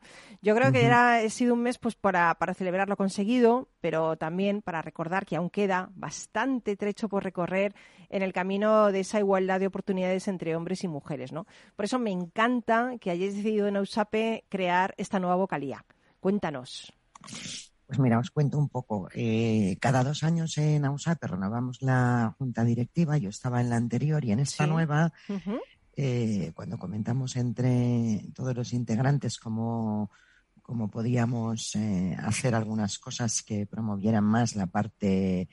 [0.41, 4.17] Yo creo que era, ha sido un mes pues para, para celebrar lo conseguido, pero
[4.17, 7.73] también para recordar que aún queda bastante trecho por recorrer
[8.09, 11.45] en el camino de esa igualdad de oportunidades entre hombres y mujeres, ¿no?
[11.75, 15.85] Por eso me encanta que hayáis decidido en Ausape crear esta nueva vocalía.
[16.19, 16.93] Cuéntanos.
[17.93, 19.07] Pues mira, os cuento un poco.
[19.13, 23.19] Eh, cada dos años en AUSAPE renovamos la junta directiva.
[23.19, 24.69] Yo estaba en la anterior y en esta Sí.
[24.71, 25.13] nueva,
[25.95, 30.09] eh, cuando comentamos entre todos los integrantes cómo,
[30.63, 35.47] cómo podíamos eh, hacer algunas cosas que promovieran más la parte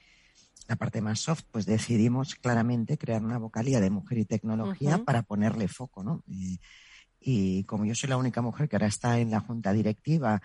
[0.66, 5.24] la parte más soft, pues decidimos claramente crear una vocalía de mujer y tecnología para
[5.24, 6.22] ponerle foco, ¿no?
[7.20, 10.40] Y como yo soy la única mujer que ahora está en la junta directiva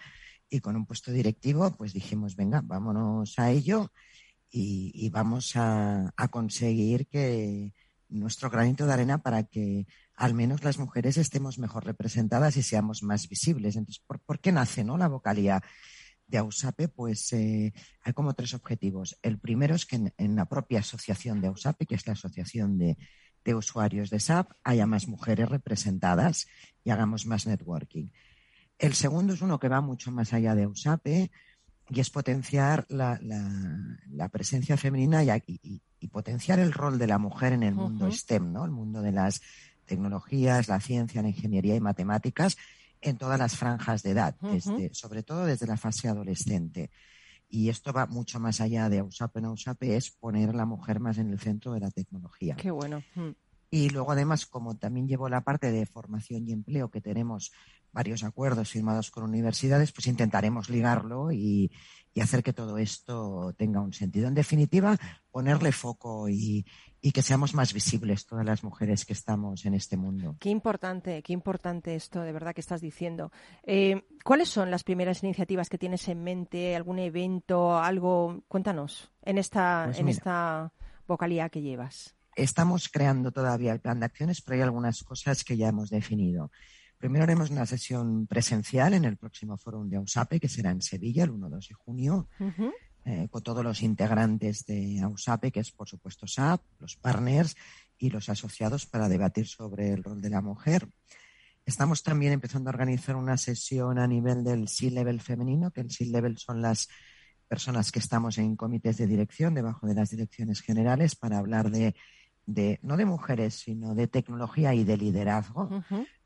[0.49, 3.91] y con un puesto directivo, pues dijimos, venga, vámonos a ello
[4.49, 7.73] y, vamos a, conseguir que
[8.09, 13.03] nuestro granito de arena para que al menos las mujeres estemos mejor representadas y seamos
[13.03, 13.75] más visibles.
[13.75, 15.61] Entonces, ¿por, por qué nace no la vocalía
[16.27, 16.87] de AUSAPE?
[16.87, 19.17] Pues eh, hay como tres objetivos.
[19.21, 22.77] El primero es que en, en la propia asociación de AUSAPE, que es la Asociación
[22.77, 22.97] de,
[23.45, 26.47] de usuarios de SAP haya más mujeres representadas
[26.83, 28.07] y hagamos más networking.
[28.77, 31.31] El segundo es uno que va mucho más allá de USAPE
[31.89, 37.07] y es potenciar la, la- la presencia femenina y, y- y potenciar el rol de
[37.07, 38.11] la mujer en el mundo.
[38.11, 38.65] STEM, ¿no?
[38.65, 39.41] El mundo de las
[39.85, 42.57] tecnologías, la ciencia, la ingeniería y matemáticas
[43.01, 46.89] en todas las franjas de edad, desde- sobre todo desde la fase adolescente.
[47.47, 50.99] Y esto va mucho más allá de USAPE no USAPE, es poner a la mujer
[50.99, 52.55] más en el centro de la tecnología.
[52.55, 53.03] Qué bueno.
[53.13, 53.29] Mm.
[53.69, 57.51] Y luego, además, como también llevo la parte de formación y empleo, que tenemos
[57.95, 61.71] varios acuerdos firmados con universidades, pues intentaremos ligarlo y,
[62.13, 64.27] y hacer que todo esto tenga un sentido.
[64.27, 64.97] En definitiva,
[65.31, 66.65] ponerle foco y,
[67.01, 70.35] y que seamos más visibles todas las mujeres que estamos en este mundo.
[70.41, 73.31] Qué importante, qué importante esto de verdad que estás diciendo.
[73.63, 76.75] Eh, ¿Cuáles son las primeras iniciativas que tienes en mente?
[76.75, 77.77] ¿Algún evento?
[77.77, 78.43] ¿Algo?
[78.49, 80.17] Cuéntanos en esta, Pues en mira.
[80.17, 80.73] esta
[81.07, 82.13] vocalía que llevas.
[82.35, 86.51] Estamos creando todavía el plan de acciones, pero hay algunas cosas que ya hemos definido.
[87.05, 91.25] Primero haremos una sesión presencial en el próximo foro de AUSAPE, que será en Sevilla
[91.25, 92.27] el 1, 2 de junio,
[93.05, 97.55] eh, con todos los integrantes de AUSAPE, que es por supuesto SAP, los partners
[97.99, 100.89] y los asociados para debatir sobre el rol de la mujer.
[101.63, 106.39] Estamos también empezando a organizar una sesión a nivel del C-Level femenino, que el C-Level
[106.39, 106.89] son las
[107.47, 111.93] personas que estamos en comités de dirección, debajo de las direcciones generales, para hablar de,
[112.47, 115.69] de no de mujeres, sino de tecnología y de liderazgo.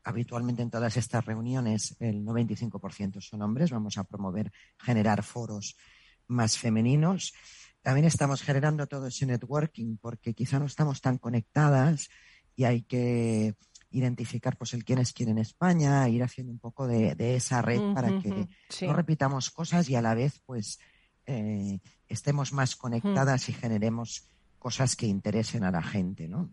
[0.02, 3.70] Habitualmente en todas estas reuniones el 95% son hombres.
[3.70, 5.76] Vamos a promover, generar foros
[6.26, 7.34] más femeninos.
[7.82, 12.08] También estamos generando todo ese networking porque quizá no estamos tan conectadas
[12.56, 13.54] y hay que
[13.90, 17.62] identificar pues el quién es quién en España, ir haciendo un poco de, de esa
[17.62, 18.48] red para que.
[18.68, 18.86] Sí.
[18.86, 20.78] no repitamos cosas y a la vez pues
[21.26, 26.52] eh, estemos más conectadas y generemos cosas que interesen a la gente, ¿no?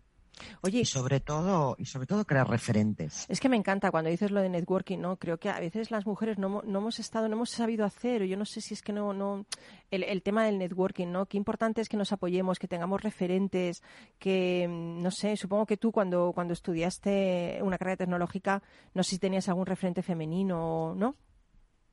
[0.62, 3.26] Oye, Y sobre todo, y sobre todo crear referentes.
[3.28, 5.16] Es que me encanta cuando dices lo de networking, ¿no?
[5.16, 8.36] Creo que a veces las mujeres no, no hemos estado, no hemos sabido hacer, yo
[8.36, 9.46] no sé si es que no, no,
[9.90, 11.26] el, el tema del networking, ¿no?
[11.26, 13.82] Qué importante es que nos apoyemos, que tengamos referentes,
[14.18, 18.62] que, mm, no sé, supongo que tú cuando, cuando estudiaste una carrera tecnológica,
[18.94, 21.14] no sé si tenías algún referente femenino, ¿no?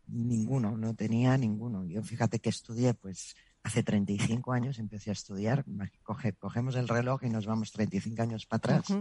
[0.07, 1.83] Ninguno, no tenía ninguno.
[1.85, 5.65] Yo fíjate que estudié, pues hace 35 años empecé a estudiar.
[6.03, 8.97] Coge- cogemos el reloj y nos vamos 35 años para atrás.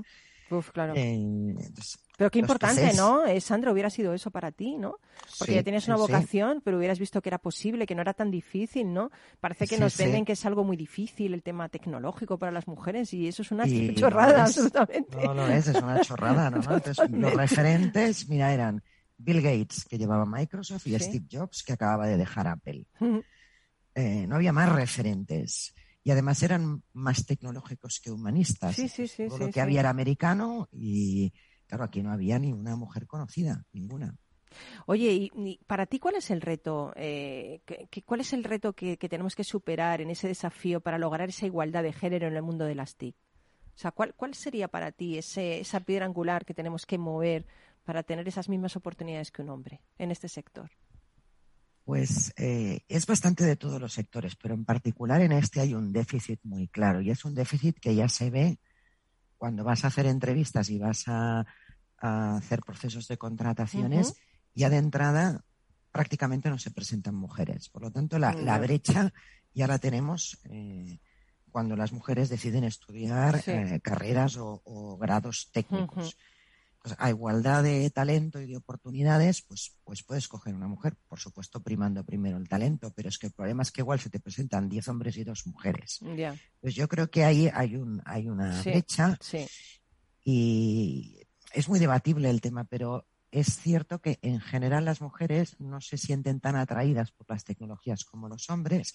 [0.50, 0.92] Uf, claro.
[0.94, 3.24] Eh, entonces, Pero qué importante, ¿no?
[3.26, 4.98] Eh, Sandra, hubiera sido eso para ti, ¿no?
[5.38, 6.00] Porque Sí, ya tienes una sí.
[6.02, 9.10] vocación, pero hubieras visto que era posible, que no era tan difícil, ¿no?
[9.40, 12.66] Parece que Sí, nos venden que es algo muy difícil el tema tecnológico para las
[12.68, 14.50] mujeres y eso es una Y no chorrada, es.
[14.50, 15.16] absolutamente.
[15.24, 16.56] No lo es, es una chorrada, ¿no?
[16.76, 18.82] Entonces, los referentes, mira, eran
[19.16, 20.98] Bill Gates, que llevaba Microsoft, y.
[20.98, 22.84] Steve Jobs, que acababa de dejar Apple.
[23.94, 25.74] Eh, no había más referentes.
[26.02, 28.76] Y además eran más tecnológicos que humanistas.
[28.76, 29.60] Sí, sí, sí, Todo sí, lo que sí.
[29.60, 31.32] había era americano y,
[31.66, 34.14] claro, aquí no había ni una mujer conocida, ninguna.
[34.86, 36.92] Oye, y, y para ti, ¿cuál es el reto?
[36.96, 40.80] eh, que- que- ¿Cuál es el reto que, que tenemos que superar en ese desafío
[40.80, 43.16] para lograr esa igualdad de género en el mundo de las TIC?
[43.74, 47.46] O sea, ¿cuál, cuál sería para ti ese, esa piedra angular que tenemos que mover
[47.84, 50.70] para tener esas mismas oportunidades que un hombre en este sector?
[51.84, 55.92] Pues eh, es bastante de todos los sectores, pero en particular en este hay un
[55.92, 58.58] déficit muy claro y es un déficit que ya se ve
[59.36, 61.44] cuando vas a hacer entrevistas y vas a,
[61.98, 64.14] a hacer procesos de contrataciones,
[64.54, 65.44] ya de entrada
[65.92, 67.68] prácticamente no se presentan mujeres.
[67.68, 69.12] Por lo tanto, la, brecha
[69.52, 71.00] ya la tenemos eh,
[71.50, 73.50] cuando las mujeres deciden estudiar Sí.
[73.50, 76.16] eh, carreras o, o grados técnicos.
[76.84, 81.18] Pues, a igualdad de talento y de oportunidades, pues, pues puedes coger una mujer, por
[81.18, 84.20] supuesto, primando primero el talento, pero es que el problema es que igual se te
[84.20, 86.00] presentan 10 hombres y dos mujeres.
[86.60, 88.68] Pues yo creo que ahí hay, un, hay una Sí.
[88.68, 89.46] brecha sí.
[90.24, 91.20] y
[91.54, 95.96] es muy debatible el tema, pero es cierto que en general las mujeres no se
[95.96, 98.92] sienten tan atraídas por las tecnologías como los hombres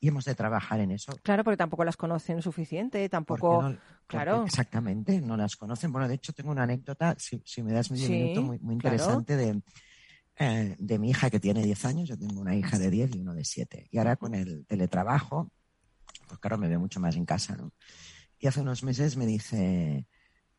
[0.00, 1.12] y hemos de trabajar en eso.
[1.22, 3.62] Claro, porque tampoco las conocen suficiente, tampoco...
[3.62, 3.76] no-
[4.06, 4.44] claro.
[4.44, 5.92] exactamente, no las conocen.
[5.92, 8.76] Bueno, de hecho tengo una anécdota, si, si me das medio Sí, minuto, muy, muy
[8.78, 8.94] claro.
[8.96, 9.62] interesante de,
[10.38, 12.08] eh, de mi hija que tiene 10 años.
[12.08, 13.86] Yo tengo una hija de 10 y uno de 7.
[13.90, 15.52] Y ahora con el teletrabajo,
[16.26, 17.72] pues claro, me ve mucho más en casa, ¿no?
[18.38, 20.06] Y hace unos meses me dice,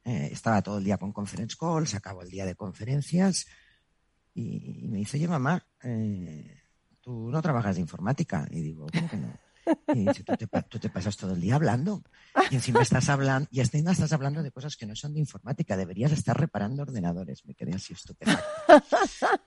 [0.04, 3.48] eh, estaba todo el día con conference calls, acabo el día de conferencias
[4.36, 6.61] y, y me dice, oye mamá, eh,
[7.02, 8.48] tú no trabajas de informática.
[8.52, 9.34] Y digo, ¿cómo que no?
[9.94, 12.02] Y dice, tú te, pa- tú te pasas todo el día hablando.
[12.50, 15.78] Y encima estás hablando, y encima estás hablando de cosas que no son de informática.
[15.78, 17.46] Deberías estar reparando ordenadores.
[17.46, 18.44] Me quedé así estupefacta.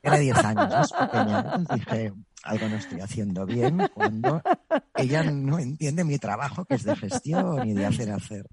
[0.03, 1.59] Era 10 años, más pequeña.
[1.75, 2.13] Dije,
[2.45, 4.41] algo no estoy haciendo bien cuando
[4.95, 8.49] ella no entiende mi trabajo, que es de gestión y de hacer hacer.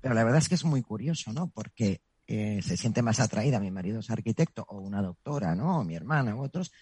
[0.00, 1.48] Pero la verdad es que es muy curioso, ¿no?
[1.50, 5.80] Porque eh, se siente más atraída, mi marido es arquitecto, o una doctora, ¿no?
[5.80, 6.72] O mi hermana, u otros.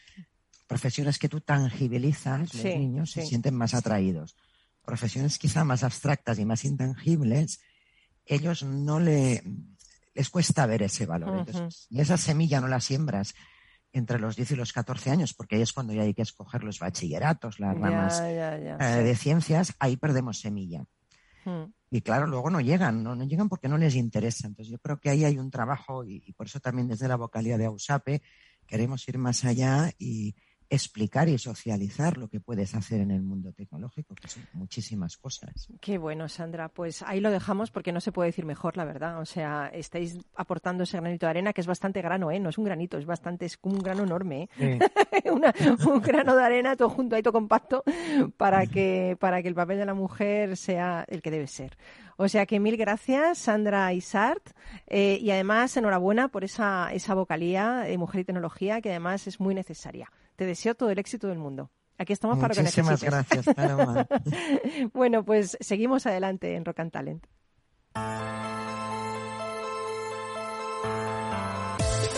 [0.67, 4.37] Profesiones que tú tangibilizas, Sí, los niños se sienten más atraídos.
[4.85, 7.61] Profesiones quizá más abstractas y más intangibles,
[8.25, 9.43] ellos no le
[10.17, 11.47] les cuesta ver ese valor.
[11.47, 13.35] Entonces, y esa semilla no la siembras
[13.93, 16.65] entre los 10 y los 14 años, porque ahí es cuando ya hay que escoger
[16.65, 19.05] los bachilleratos, las ramas ya, ya, eh, sí.
[19.05, 20.85] de ciencias, ahí perdemos semilla.
[21.45, 21.65] Mm.
[21.91, 24.49] Y claro, luego no llegan, no, no llegan porque no les interesa.
[24.49, 27.17] Entonces yo creo que ahí hay un trabajo y, y por eso también desde la
[27.17, 28.23] vocalía de AUSAPE
[28.67, 30.35] queremos ir más allá y
[30.69, 35.69] explicar y socializar lo que puedes hacer en el mundo tecnológico, que son muchísimas cosas.
[35.81, 36.69] Qué bueno, Sandra.
[36.69, 39.21] Pues ahí lo dejamos porque no se puede decir mejor, la verdad.
[39.21, 42.41] O sea, estáis aportando ese granito de arena que es bastante grano, ¿eh?
[42.41, 44.79] No es un granito, es bastante, es como un grano enorme, ¿eh?
[45.33, 45.55] Una-
[45.87, 47.85] un grano de arena todo junto ahí, todo compacto,
[48.37, 51.77] para que, para que el papel de la mujer sea el que debe ser.
[52.17, 54.51] O sea que mil gracias, Sandra Isart,
[54.87, 59.39] eh, y además enhorabuena por esa, esa vocalía de Mujer y Tecnología, que además es
[59.39, 60.11] muy necesaria.
[60.37, 61.71] Te deseo todo el éxito del mundo.
[61.99, 63.27] Aquí estamos para lo que Muchísimas necesites.
[63.47, 64.07] gracias, Paloma.
[64.93, 67.27] bueno, pues seguimos adelante en Rock and Talent.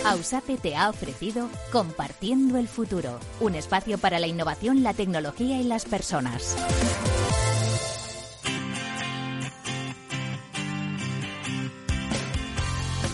[0.05, 5.65] Ausape te ha ofrecido Compartiendo el Futuro, un espacio para la innovación, la tecnología y
[5.65, 6.57] las personas.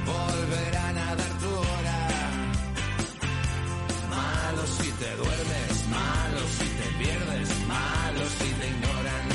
[0.05, 1.99] volverán a dar tu hora.
[4.09, 9.25] Malo si te duermes, malo si te pierdes, malo si te ignoran.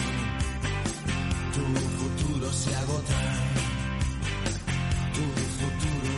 [1.55, 1.65] Tu
[1.99, 3.21] futuro se agota.
[5.15, 5.25] Tu
[5.59, 6.13] futuro.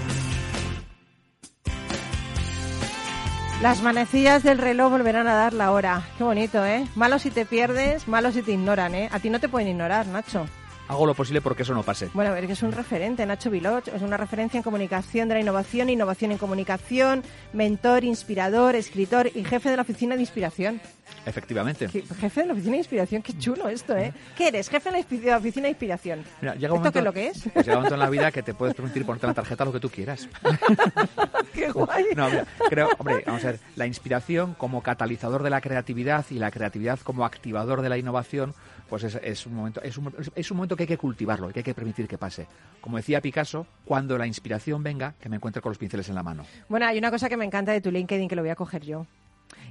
[3.62, 6.02] Las manecillas del reloj volverán a dar la hora.
[6.18, 6.86] Qué bonito, ¿eh?
[6.94, 9.08] Malo si te pierdes, malo si te ignoran, ¿eh?
[9.12, 10.46] A ti no te pueden ignorar, Nacho.
[10.86, 12.10] Hago lo posible porque eso no pase.
[12.12, 15.34] Bueno, a ver, que es un referente, Nacho Viloch, es una referencia en comunicación de
[15.34, 17.22] la innovación, innovación en comunicación,
[17.54, 20.80] mentor, inspirador, escritor y jefe de la oficina de inspiración.
[21.26, 21.88] Efectivamente.
[21.90, 24.12] ¿Qué- Jefe de la oficina de inspiración, qué chulo esto, ¿eh?
[24.36, 24.68] ¿Qué eres?
[24.68, 26.22] Jefe de la oficina de inspiración.
[26.42, 27.52] Mira, llega un ¿Esto momento, qué es lo que es?
[27.54, 29.64] pues llega un momento en la vida que te puedes permitir ponerte en la tarjeta
[29.64, 30.28] lo que tú quieras.
[31.54, 32.04] qué guay.
[32.16, 36.34] No, mira, creo, hombre, vamos a ver, la inspiración como catalizador de la creatividad y
[36.34, 38.54] la creatividad como activador de la innovación,
[39.00, 41.64] pues es, un momento, es un, es un momento que hay que cultivarlo que hay
[41.64, 42.46] que permitir que pase.
[42.80, 46.22] Como decía Picasso, cuando la inspiración venga, que me encuentre con los pinceles en la
[46.22, 46.44] mano.
[46.68, 48.84] Bueno, hay una cosa que me encanta de tu LinkedIn que lo voy a coger
[48.84, 49.04] yo.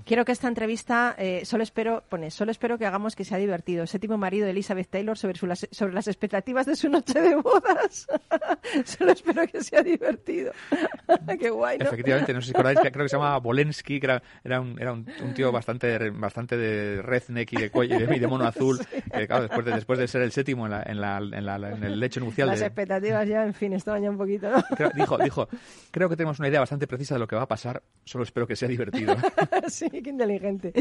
[0.06, 3.88] Quiero que esta entrevista, eh, solo espero, pone, solo espero que hagamos que sea divertido.
[3.88, 8.08] Séptimo marido de Elizabeth Taylor sobre, su- sobre las expectativas de su noche de bodas.
[8.86, 10.52] solo espero que sea divertido.
[11.40, 11.86] Qué guay, ¿no?
[11.86, 14.80] Efectivamente, no sé si acordáis que creo que se llamaba Bolensky, que era, era, un,
[14.80, 18.28] era un, un tío bastante, bastante de redneck y de, cuello, y de, y de
[18.28, 18.80] mono azul,
[19.14, 21.56] que claro, después de, después de ser el séptimo en, la, en, la, en, la-
[21.72, 24.62] en el lecho nupcial Las de, expectativas ya, en fin, estaban ya un poquito, ¿no?
[24.76, 25.48] Creo- dijo, dijo,
[25.92, 28.46] creo que tenemos una idea bastante precisa de lo que va a pasar, solo espero
[28.48, 29.16] que sea divertido.
[29.68, 30.74] sí, qué inteligente.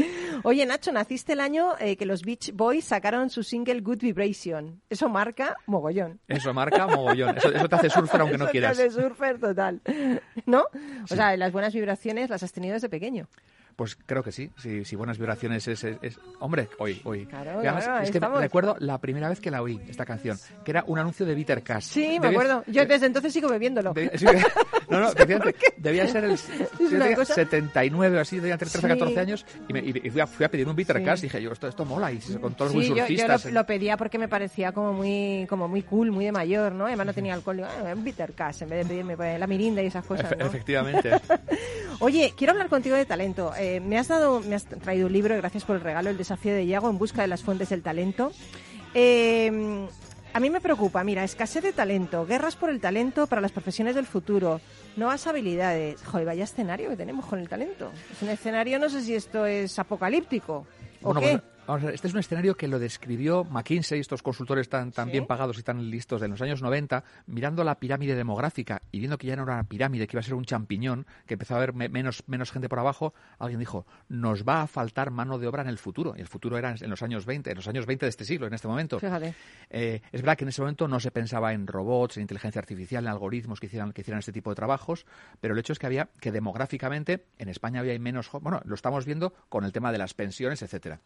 [0.43, 4.81] Oye, Nacho, naciste el año eh, que los Beach Boys sacaron su single Good Vibration.
[4.89, 6.19] Eso marca mogollón.
[6.27, 8.71] Eso marca mogollón, eso, eso te hace surfer aunque no Eso te quieras.
[8.79, 9.81] hace surfer total.
[10.45, 10.63] ¿No?
[11.03, 13.27] O sea, las buenas vibraciones las has tenido desde pequeño.
[13.75, 17.25] Pues creo que sí, sí, sí buenas vibraciones es, es- es- hombre, hoy, hoy.
[17.25, 18.39] Claro, además, claro, es que estamos.
[18.39, 21.63] recuerdo la primera vez que la oí, esta canción, que era un anuncio de Bitter
[21.63, 21.85] Cash.
[21.85, 22.63] Sí, me acuerdo.
[22.67, 23.95] Yo desde entonces sigo bebiéndolo.
[24.15, 24.25] Sí,
[24.89, 25.11] No, no,
[25.77, 26.37] debía ser el
[27.15, 28.99] cosa- 79 o así, debía tener 13 o Sí.
[28.99, 31.03] 14 años y, me, y fui, a, fui a pedir un bitter Sí.
[31.03, 33.65] y dije yo, esto, esto mola y con todos Sí, muy yo, yo lo, lo
[33.65, 36.85] pedía porque me parecía como muy como muy cool, muy de mayor, ¿no?
[36.85, 39.47] Además no tenía alcohol, digo, ah, un bitter cash en vez de pedirme pues, la
[39.47, 40.31] mirinda y esas cosas.
[40.37, 41.11] Efectivamente.
[41.99, 43.53] Oye, quiero hablar contigo de talento.
[43.57, 46.53] Eh, me has dado, me has traído un libro, gracias por el regalo, El desafío
[46.53, 48.31] de Iago en busca de las fuentes del talento.
[48.93, 49.87] Eh,
[50.33, 53.93] a mí me preocupa, mira, escasez de talento, guerras por el talento para las profesiones
[53.95, 54.59] del futuro,
[54.95, 56.03] nuevas habilidades.
[56.03, 57.91] Joder, vaya escenario que tenemos con el talento.
[58.11, 60.65] Es un escenario, no sé si esto es apocalíptico
[61.03, 61.52] o Bueno, qué.
[61.67, 65.05] Vamos a ver, este es un escenario que lo describió McKinsey, estos consultores tan, tan
[65.07, 65.11] Sí.
[65.13, 69.17] bien pagados y tan listos de los años 90, mirando la pirámide demográfica y viendo
[69.17, 71.57] que ya no era una pirámide, que iba a ser un champiñón, que empezó a
[71.57, 75.47] haber me- menos, menos gente por abajo, alguien dijo, nos va a faltar mano de
[75.47, 76.13] obra en el futuro.
[76.17, 78.47] Y el futuro era en los años 20, en los años 20 de este siglo,
[78.47, 78.99] en este momento.
[78.99, 79.33] Fíjate.
[79.69, 83.03] Eh, es verdad que en ese momento no se pensaba en robots, en inteligencia artificial,
[83.05, 85.05] en algoritmos que hicieran, que hicieran este tipo de trabajos,
[85.39, 89.05] pero el hecho es que había que demográficamente en España había menos, bueno, lo estamos
[89.05, 90.99] viendo con el tema de las pensiones, etcétera.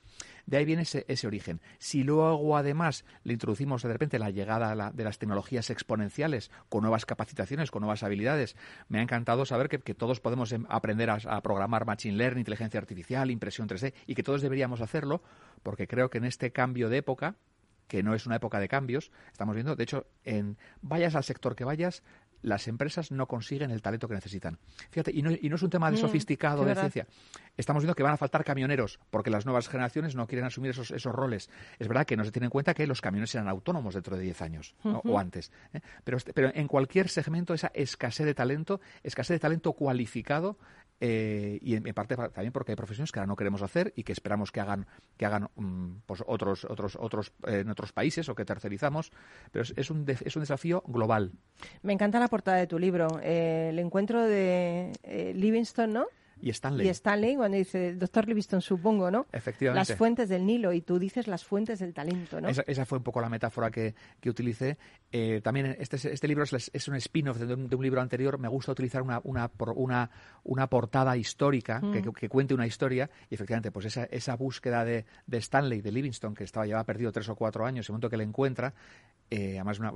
[0.47, 1.61] De ahí viene ese, origen.
[1.77, 7.05] Si luego además le introducimos de repente la llegada de las tecnologías exponenciales con nuevas
[7.05, 8.55] capacitaciones, con nuevas habilidades,
[8.87, 12.39] me ha encantado saber que, que todos podemos em, aprender a, a programar machine learning,
[12.39, 15.21] inteligencia artificial, impresión 3D y que todos deberíamos hacerlo
[15.63, 17.35] porque creo que en este cambio de época
[17.87, 21.55] que no es una época de cambios, estamos viendo, de hecho, en vayas al sector
[21.55, 22.03] que vayas,
[22.41, 24.57] las empresas no consiguen el talento que necesitan.
[24.91, 26.91] Fíjate, y no, y no es un tema de Mm, sofisticado, de verdad.
[26.91, 27.07] ciencia.
[27.57, 30.91] Estamos viendo que van a faltar camioneros, porque las nuevas generaciones no quieren asumir esos,
[30.91, 31.49] esos roles.
[31.79, 34.23] Es verdad que no se tiene en cuenta que los camiones serán autónomos dentro de
[34.23, 35.51] 10 años, o antes.
[35.73, 35.81] ¿eh?
[36.03, 40.57] Pero, este- pero en cualquier segmento, esa escasez de talento, escasez de talento cualificado,
[40.99, 44.03] eh, y en, parte pa- también porque hay profesiones que ahora no queremos hacer y
[44.03, 44.87] que esperamos que hagan
[45.17, 49.11] que hagan mm, pues otros otros otros eh, en otros países o que tercerizamos
[49.51, 51.31] pero es, es un de- es un desafío global
[51.83, 56.05] Me encanta la portada de tu libro, eh, el encuentro de eh, Livingston, ¿no?
[56.41, 59.25] Y Stanley Y Stanley, cuando dice, doctor Livingston, supongo, ¿no?
[59.31, 62.49] efectivamente Las fuentes del Nilo, y tú dices las fuentes del talento, ¿no?
[62.49, 64.77] Esa, esa fue un poco la metáfora que, que utilicé.
[65.11, 68.38] Eh, también este, este libro es, es un spin-off de, un de un libro anterior.
[68.39, 70.09] Me gusta utilizar una, una, una,
[70.43, 72.03] una portada histórica que, Mm.
[72.03, 73.09] que- que cuente una historia.
[73.29, 77.11] Y efectivamente, pues esa, esa búsqueda de, de Stanley, de Livingston, que estaba llevaba perdido
[77.11, 78.73] tres o cuatro años, el momento que le encuentra,
[79.30, 79.91] eh, además una,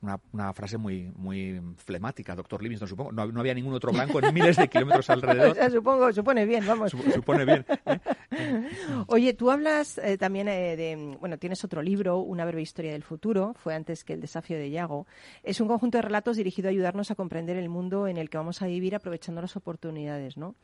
[0.00, 3.12] una, una, frase muy, muy flemática, doctor Livingston, supongo.
[3.12, 5.54] No, no había ningún otro blanco en miles de kilómetros O alrededor.
[5.54, 6.92] sea, supongo, supone bien, vamos.
[6.92, 7.64] Sup- supone bien.
[9.06, 13.02] Oye, tú hablas eh, también eh, de, bueno, tienes otro libro, Una breve historia del
[13.02, 15.06] futuro, fue antes que El desafío de Yago.
[15.42, 18.38] Es un conjunto de relatos dirigido a ayudarnos a comprender el mundo en el que
[18.38, 20.54] vamos a vivir aprovechando las oportunidades, ¿no?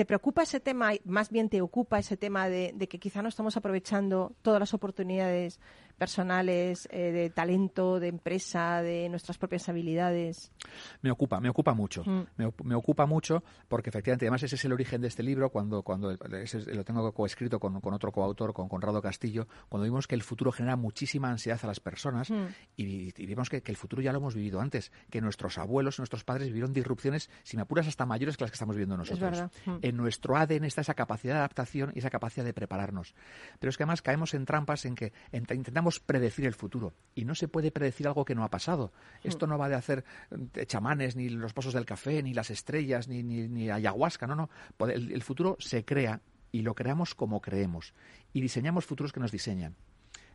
[0.00, 3.28] ¿Te preocupa ese tema, más bien te ocupa ese tema de, de que quizá no
[3.28, 5.60] estamos aprovechando todas las oportunidades
[6.00, 10.50] personales, eh, de talento, de empresa, de nuestras propias habilidades?
[11.02, 12.02] Me ocupa, me ocupa mucho.
[12.06, 12.22] Mm.
[12.64, 16.12] Me, ocupa mucho porque efectivamente, además ese es el origen de este libro, cuando, cuando
[16.12, 20.22] ese lo tengo coescrito con, con otro coautor, con Conrado Castillo, cuando vimos que el
[20.22, 22.46] futuro genera muchísima ansiedad a las personas Mm.
[22.78, 25.98] y, y vimos que, que el futuro ya lo hemos vivido antes, que nuestros abuelos,
[25.98, 29.50] nuestros padres vivieron disrupciones, si me apuras, hasta mayores que las que estamos viviendo nosotros.
[29.92, 29.96] Mm.
[29.96, 33.14] En nuestro ADN está esa capacidad de adaptación y esa capacidad de prepararnos.
[33.58, 37.24] Pero es que además caemos en trampas en que ent- intentamos predecir el futuro y
[37.24, 38.92] no se puede predecir algo que no ha pasado.
[39.24, 40.04] Esto no va de hacer
[40.54, 44.34] eh, chamanes, ni los pozos del café, ni las estrellas, ni, ni, ni ayahuasca, no,
[44.36, 44.50] no.
[44.88, 46.20] El, el futuro se crea
[46.52, 47.94] y lo creamos como creemos
[48.32, 49.76] y diseñamos futuros que nos diseñan.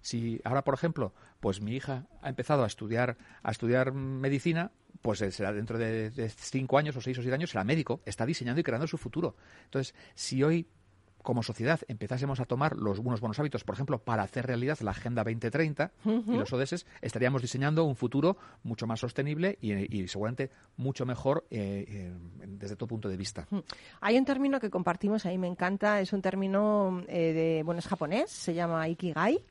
[0.05, 5.19] Si ahora, por ejemplo, pues mi hija ha empezado a estudiar a estudiar medicina, pues
[5.23, 8.23] eh, será dentro de, de cinco años o seis o siete años será médico, está
[8.23, 9.35] diseñando y creando su futuro.
[9.65, 10.67] Entonces, si hoy
[11.25, 14.91] como sociedad empezásemos a tomar los unos buenos hábitos, por ejemplo, para hacer realidad la
[14.91, 20.51] Agenda 2030 y los ODS, estaríamos diseñando un futuro mucho más sostenible y, y seguramente
[20.77, 22.13] mucho mejor eh, eh,
[22.47, 23.47] desde todo punto de vista.
[24.01, 27.87] Hay un término que compartimos ahí, me encanta, es un término eh, de, bueno, es
[27.87, 29.43] japonés, se llama Ikigai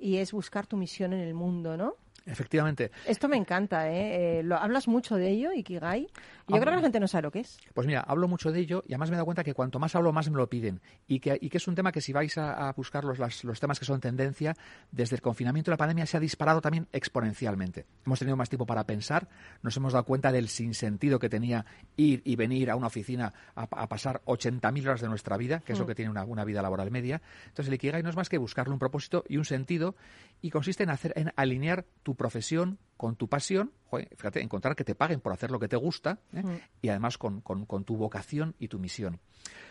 [0.00, 1.96] y es buscar tu misión en el mundo, ¿no?
[2.30, 2.90] Efectivamente.
[3.06, 4.38] Esto me encanta, ¿eh?
[4.38, 6.02] Eh, lo, hablas mucho de ello, Ikigai.
[6.48, 7.58] Y yo creo que la gente no sabe lo que es.
[7.74, 9.94] Pues mira, hablo mucho de ello y además me he dado cuenta que cuanto más
[9.94, 10.80] hablo, más me lo piden.
[11.06, 13.44] Y que, y que es un tema que si vais a, a buscar los, las-
[13.44, 14.56] los temas que son tendencia,
[14.90, 17.86] desde el confinamiento y la pandemia se ha disparado también exponencialmente.
[18.06, 19.28] Hemos tenido más tiempo para pensar,
[19.62, 21.64] nos hemos dado cuenta del sinsentido que tenía
[21.96, 25.72] ir y venir a una oficina a, a pasar 80.000 horas de nuestra vida, que
[25.72, 25.88] es lo Mm.
[25.88, 27.20] que tiene una, una vida laboral media.
[27.46, 29.94] Entonces el Ikigai no es más que buscarle un propósito y un sentido
[30.42, 34.84] y consiste en hacer en alinear tu profesión con tu pasión, joder, fíjate, encontrar que
[34.84, 36.42] te paguen por hacer lo que te gusta ¿eh?
[36.42, 36.56] Mm.
[36.82, 39.20] y además con, con- con tu vocación y tu misión.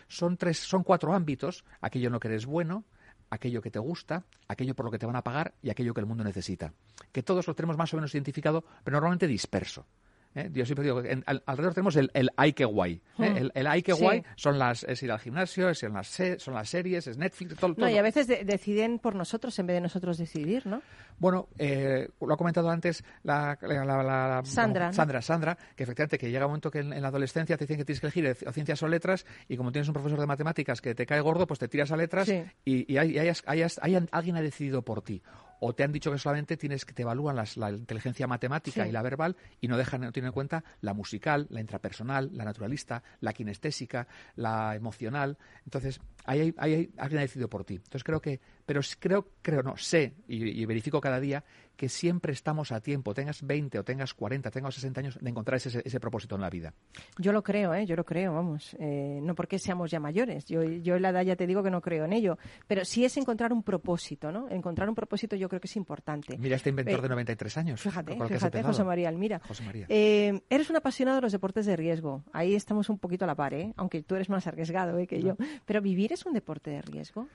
[0.08, 2.84] Son tres, son cuatro ámbitos, aquello en lo que eres bueno,
[3.30, 6.00] aquello que te gusta, aquello por lo que te van a pagar y aquello que
[6.00, 6.72] el mundo necesita.
[7.12, 9.86] Que todos lo tenemos más o menos identificado, pero normalmente disperso.
[10.34, 10.48] ¿Eh?
[10.52, 12.94] Yo siempre digo que en- al- alrededor tenemos el, el ay que guay.
[12.94, 13.00] ¿eh?
[13.30, 13.36] Hmm.
[13.36, 14.00] El, el ay que Sí.
[14.02, 16.08] guay son las, es ir al gimnasio, es ir a las
[16.38, 17.88] son las series, es Netflix, todo, No, todo.
[17.88, 20.82] y a veces de- deciden por nosotros en vez de nosotros decidir, ¿no?
[21.20, 24.92] Bueno, eh, lo ha comentado antes la, la- la- la- Sandra, ¿no?
[24.92, 27.76] Sandra, Sandra, que efectivamente que llega un momento que en, en la adolescencia te dicen
[27.76, 30.80] que tienes que elegir o ciencias o letras y como tienes un profesor de matemáticas
[30.80, 32.42] que te cae gordo, pues te tiras a letras Sí.
[32.64, 35.22] y, y hay- y hayas- hayas- hayan- alguien ha decidido por ti.
[35.62, 38.88] O te han dicho que solamente tienes que te evalúan las- la inteligencia matemática Sí.
[38.88, 42.46] y la verbal y no dejan, no tienen en cuenta la musical, la intrapersonal, la
[42.46, 45.36] naturalista, la kinestésica, la emocional.
[45.66, 47.74] Entonces, ahí ahí alguien ha decidido por ti.
[47.74, 51.44] Entonces creo que, pero creo, creo no, sé y verifico cada día
[51.80, 55.56] que siempre estamos a tiempo, tengas 20 o tengas 40, tengas 60 años, de encontrar
[55.56, 56.74] ese, ese propósito en la vida.
[57.16, 57.86] Yo lo creo, ¿eh?
[57.86, 58.76] Yo lo creo, vamos.
[58.78, 60.44] Eh, no porque seamos ya mayores.
[60.44, 62.36] Yo, yo en la edad ya te digo que no creo en ello.
[62.66, 64.50] Pero sí es encontrar un propósito, ¿no?
[64.50, 66.36] Encontrar un propósito yo creo que es importante.
[66.36, 67.80] Mira este inventor Eh, de 93 años.
[67.80, 68.62] Fíjate, fíjate.
[68.62, 69.40] José María Almira.
[69.48, 69.86] José María.
[69.88, 72.24] Eh, eres un apasionado de los deportes de riesgo.
[72.34, 73.72] Ahí estamos un poquito a la par, ¿eh?
[73.78, 75.06] Aunque tú eres más arriesgado ¿eh?
[75.06, 75.38] que yo.
[75.64, 77.26] Pero ¿vivir es un deporte de riesgo?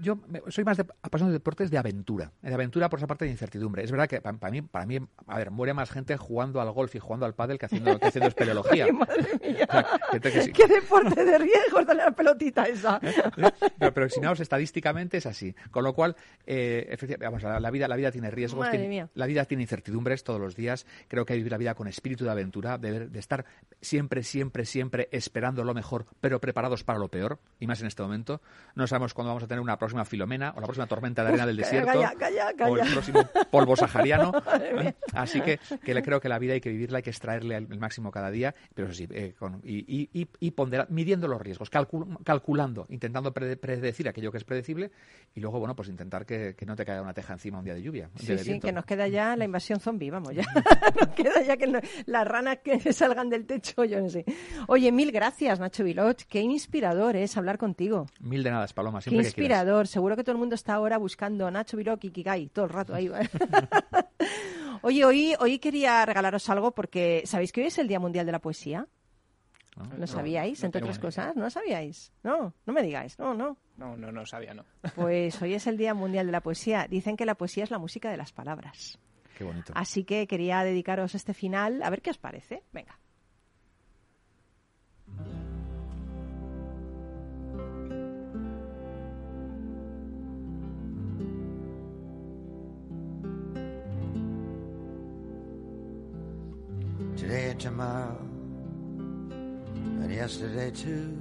[0.00, 0.18] Yo
[0.48, 3.84] soy más de, apasionado de deportes de aventura, de aventura por esa parte de incertidumbre.
[3.84, 6.70] Es verdad que pa- para mí, para mí, a ver, muere más gente jugando al
[6.72, 8.84] golf y jugando al pádel que haciendo, que haciendo espeleología.
[8.86, 9.66] Ay, madre mía.
[9.68, 10.52] O sea, gente que sí.
[10.52, 11.84] ¿Qué deporte de riesgo?
[11.84, 13.00] Dale la pelotita esa.
[13.78, 15.54] pero, pero si no, estadísticamente es así.
[15.70, 16.16] Con lo cual,
[16.46, 19.08] eh, efectivamente, vamos, la, la vida, la vida tiene riesgos, Madre tiene- mía.
[19.14, 20.86] la vida tiene incertidumbres todos los días.
[21.08, 23.44] Creo que hay que vivir la vida con espíritu de aventura, de, de estar
[23.80, 28.02] siempre, siempre, siempre esperando lo mejor, pero preparados para lo peor, y más en este
[28.02, 28.40] momento.
[28.74, 31.46] No sabemos cuándo vamos a tener una próxima filomena o la próxima tormenta de arena
[31.46, 32.12] del desierto calla,
[32.54, 33.20] calla, o el próximo
[33.50, 34.32] polvo sahariano.
[34.60, 34.94] ¿eh?
[35.12, 37.68] Así que, que le creo que la vida hay que vivirla, hay que extraerle el,
[37.70, 41.28] el máximo cada día, pero eso sí, eh, con- y, y, y- y pondera- midiendo
[41.28, 44.90] los riesgos, calcul- calculando, intentando prede- predecir aquello que es predecible
[45.34, 47.74] y luego, bueno, pues intentar que, que no te caiga una teja encima un día
[47.74, 48.06] de lluvia.
[48.08, 48.66] un día Sí, de sí, viento.
[48.66, 50.44] que nos queda ya la invasión zombie, vamos, ya.
[51.00, 54.24] nos queda ya que no- las ranas que salgan del techo, yo no sé.
[54.68, 56.22] Oye, mil gracias, Nacho Viloch.
[56.28, 58.06] Qué inspirador es hablar contigo.
[58.20, 59.60] Mil de nada, Paloma, Qué siempre que quieras.
[59.66, 59.86] Inspirador.
[59.86, 63.08] Seguro que todo el mundo está ahora buscando Nacho y Kikai todo el rato ahí.
[63.08, 63.28] ¿vale?
[64.82, 68.32] Oye, hoy, hoy quería regalaros algo porque ¿sabéis que hoy es el Día Mundial de
[68.32, 68.86] la Poesía?
[69.76, 69.98] ¿no?
[69.98, 71.36] ¿Lo sabíais, no entre otras cosas?
[71.36, 72.12] ¿No sabíais?
[72.22, 73.18] No, no me digáis.
[73.18, 73.58] No, no.
[73.76, 74.64] No, no, no sabía, no.
[74.94, 76.86] Pues hoy es el Día Mundial de la Poesía.
[76.88, 78.98] Dicen que la poesía es la música de las palabras.
[79.36, 79.72] Qué bonito.
[79.74, 81.82] Así que quería dedicaros este final.
[81.82, 82.62] A ver qué os parece.
[82.72, 82.98] Venga.
[97.30, 98.16] And tomorrow,
[100.02, 101.16] and yesterday too.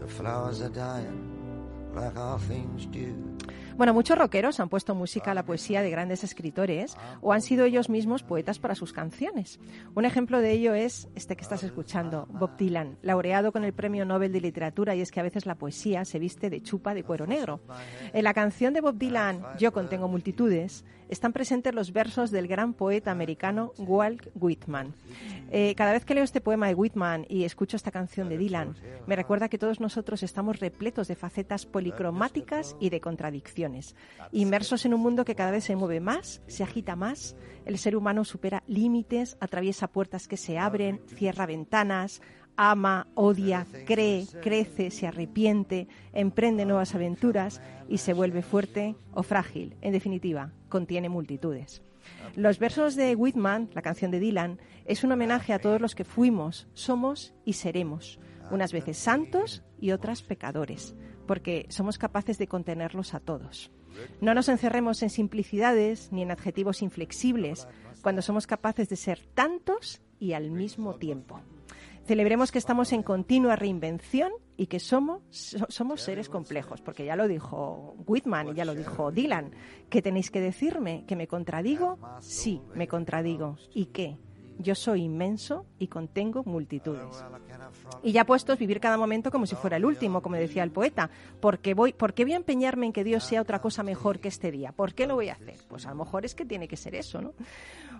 [0.00, 3.14] The flowers are dying like all things do.
[3.76, 7.64] Bueno, muchos rockeros han puesto música a la poesía de grandes escritores o han sido
[7.64, 9.60] ellos mismos poetas para sus canciones.
[9.94, 14.04] Un ejemplo de ello es este que estás escuchando, Bob Dylan, laureado con el Premio
[14.04, 17.04] Nobel de Literatura y es que a veces la poesía se viste de chupa de
[17.04, 17.60] cuero negro.
[18.12, 22.74] En la canción de Bob Dylan, Yo contengo multitudes, están presentes los versos del gran
[22.74, 24.94] poeta americano Walt Whitman.
[25.50, 28.74] Eh, cada vez que leo este poema de Whitman y escucho esta canción de Dylan,
[29.06, 33.96] me recuerda que todos nosotros estamos repletos de facetas policromáticas y de contradicciones,
[34.32, 37.96] inmersos en un mundo que cada vez se mueve más, se agita más, el ser
[37.96, 42.20] humano supera límites, atraviesa puertas que se abren, cierra ventanas,
[42.58, 49.76] ama, odia, cree, crece, se arrepiente, emprende nuevas aventuras y se vuelve fuerte o frágil.
[49.80, 51.82] En definitiva, contiene multitudes.
[52.34, 56.04] Los versos de Whitman, la canción de Dylan, es un homenaje a todos los que
[56.04, 58.18] fuimos, somos y seremos,
[58.50, 60.96] unas veces santos y otras pecadores,
[61.26, 63.70] porque somos capaces de contenerlos a todos.
[64.20, 67.68] No nos encerremos en simplicidades ni en adjetivos inflexibles,
[68.02, 71.40] cuando somos capaces de ser tantos y al mismo tiempo.
[72.08, 77.16] Celebremos que estamos en continua reinvención y que somos, so- somos seres complejos, porque ya
[77.16, 79.50] lo dijo Whitman y ya lo dijo Dylan.
[79.90, 81.04] ¿Qué tenéis que decirme?
[81.06, 81.98] ¿Que me contradigo?
[82.20, 83.58] Sí, me contradigo.
[83.74, 84.16] ¿Y qué?
[84.60, 87.22] Yo soy inmenso y contengo multitudes.
[88.02, 91.10] Y ya puestos, vivir cada momento como si fuera el último, como decía el poeta.
[91.40, 94.28] Porque voy, ¿Por qué voy a empeñarme en que Dios sea otra cosa mejor que
[94.28, 94.72] este día?
[94.72, 95.58] ¿Por qué lo voy a hacer?
[95.68, 97.34] Pues a lo mejor es que tiene que ser eso, ¿no?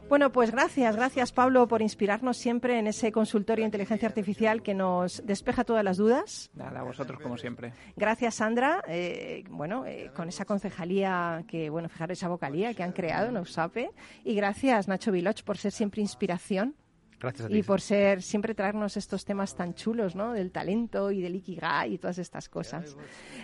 [0.09, 4.73] Bueno, pues gracias, gracias Pablo por inspirarnos siempre en ese consultorio de inteligencia artificial que
[4.73, 6.51] nos despeja todas las dudas.
[6.55, 7.75] Nada, a vosotros como siempre.
[7.95, 12.93] Gracias Sandra, eh, bueno, eh, con esa concejalía que, bueno, fijaros esa vocalía que han
[12.93, 13.91] creado en USAPE.
[14.25, 16.75] Y gracias Nacho Viloch por ser siempre inspiración.
[17.21, 17.59] Gracias a ti.
[17.59, 20.33] Y por ser, siempre traernos estos temas tan chulos, ¿no?
[20.33, 22.97] Del talento y del ikigai y todas estas cosas.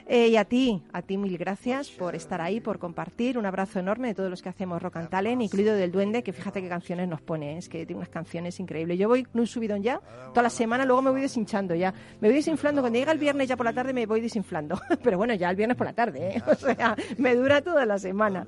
[0.06, 3.38] Eh, y a ti, a ti mil gracias por estar ahí, por compartir.
[3.38, 6.32] Un abrazo enorme de todos los que hacemos Rock and Talent, incluido del Duende, que
[6.32, 7.58] fíjate qué canciones nos pone, ¿eh?
[7.58, 8.98] es que tiene unas canciones increíbles.
[8.98, 10.00] Yo voy con un subidón ya,
[10.30, 11.92] toda la semana, luego me voy deshinchando ya.
[12.20, 14.80] Me voy desinflando, cuando llega el viernes ya por la tarde me voy desinflando.
[15.02, 16.42] Pero bueno, ya el viernes por la tarde, ¿eh?
[16.54, 18.46] O sea, me dura toda la semana.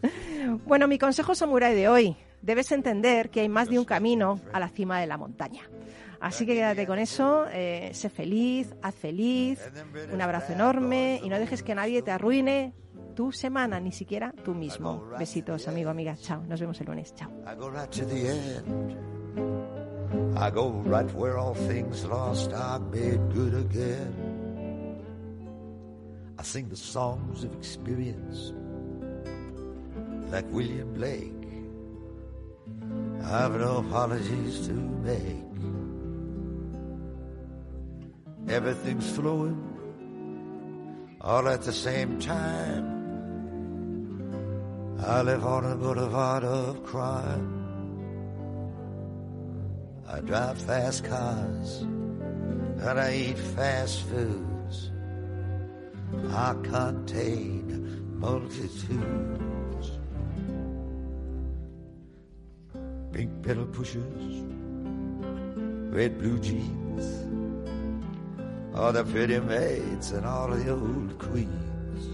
[0.64, 2.16] Bueno, mi consejo samurai de hoy.
[2.46, 5.68] Debes entender que hay más de un camino a la cima de la montaña.
[6.20, 9.60] Así que quédate con eso, eh, sé feliz, haz feliz,
[10.12, 12.72] un abrazo enorme y no dejes que nadie te arruine
[13.16, 15.08] tu semana, ni siquiera tú mismo.
[15.18, 16.14] Besitos, amigo, amiga.
[16.14, 16.44] Chao.
[16.46, 17.12] Nos vemos el lunes.
[17.16, 17.28] Chao.
[17.52, 18.96] I go right to the end.
[20.38, 24.14] I go right where all things lost are made good again.
[26.38, 28.52] I sing the songs of experience
[30.30, 31.35] like William Blake.
[33.24, 35.44] I've no apologies to make.
[38.48, 39.76] Everything's flowing
[41.20, 42.96] all at the same time.
[45.04, 47.52] I live on a boulevard of crime.
[50.08, 54.90] I drive fast cars and I eat fast foods.
[56.30, 59.45] I contain multitudes.
[63.16, 64.44] Pink pedal pushers,
[65.90, 67.06] red blue jeans,
[68.74, 72.10] all the pretty maids and all the old queens.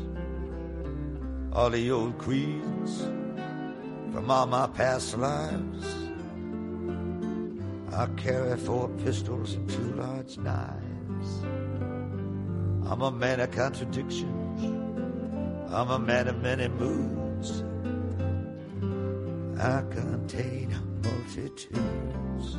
[1.53, 3.01] All the old queens
[4.13, 5.85] from all my past lives.
[7.93, 11.43] I carry four pistols and two large knives.
[12.89, 14.63] I'm a man of contradictions.
[15.69, 17.65] I'm a man of many moods.
[19.61, 22.57] I contain multitudes.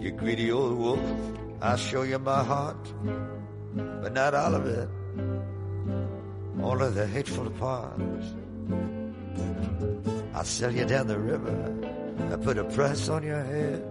[0.00, 1.00] You greedy old wolf,
[1.60, 2.92] I'll show you my heart,
[3.74, 4.88] but not all of it.
[6.62, 8.34] All of the hateful parts.
[10.34, 11.56] I'll sell you down the river.
[12.32, 13.82] I put a price on your head.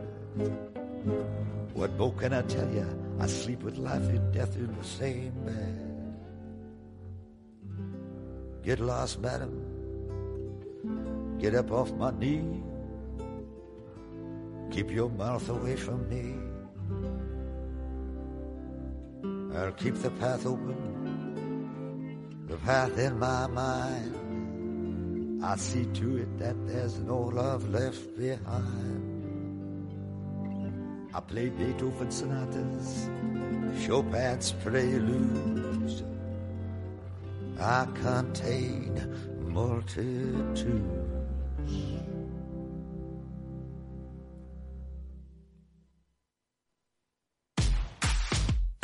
[1.74, 2.88] What more can I tell you?
[3.20, 5.88] I sleep with life and death in the same bed.
[8.64, 9.61] Get lost, madam.
[11.42, 12.62] Get up off my knee.
[14.70, 16.36] Keep your mouth away from me.
[19.58, 20.78] I'll keep the path open,
[22.48, 24.14] the path in my mind.
[25.44, 29.08] I see to it that there's no love left behind.
[31.12, 33.10] I play Beethoven sonatas,
[33.84, 36.04] Chopin's preludes.
[37.60, 39.02] I contain
[39.42, 41.01] multitudes.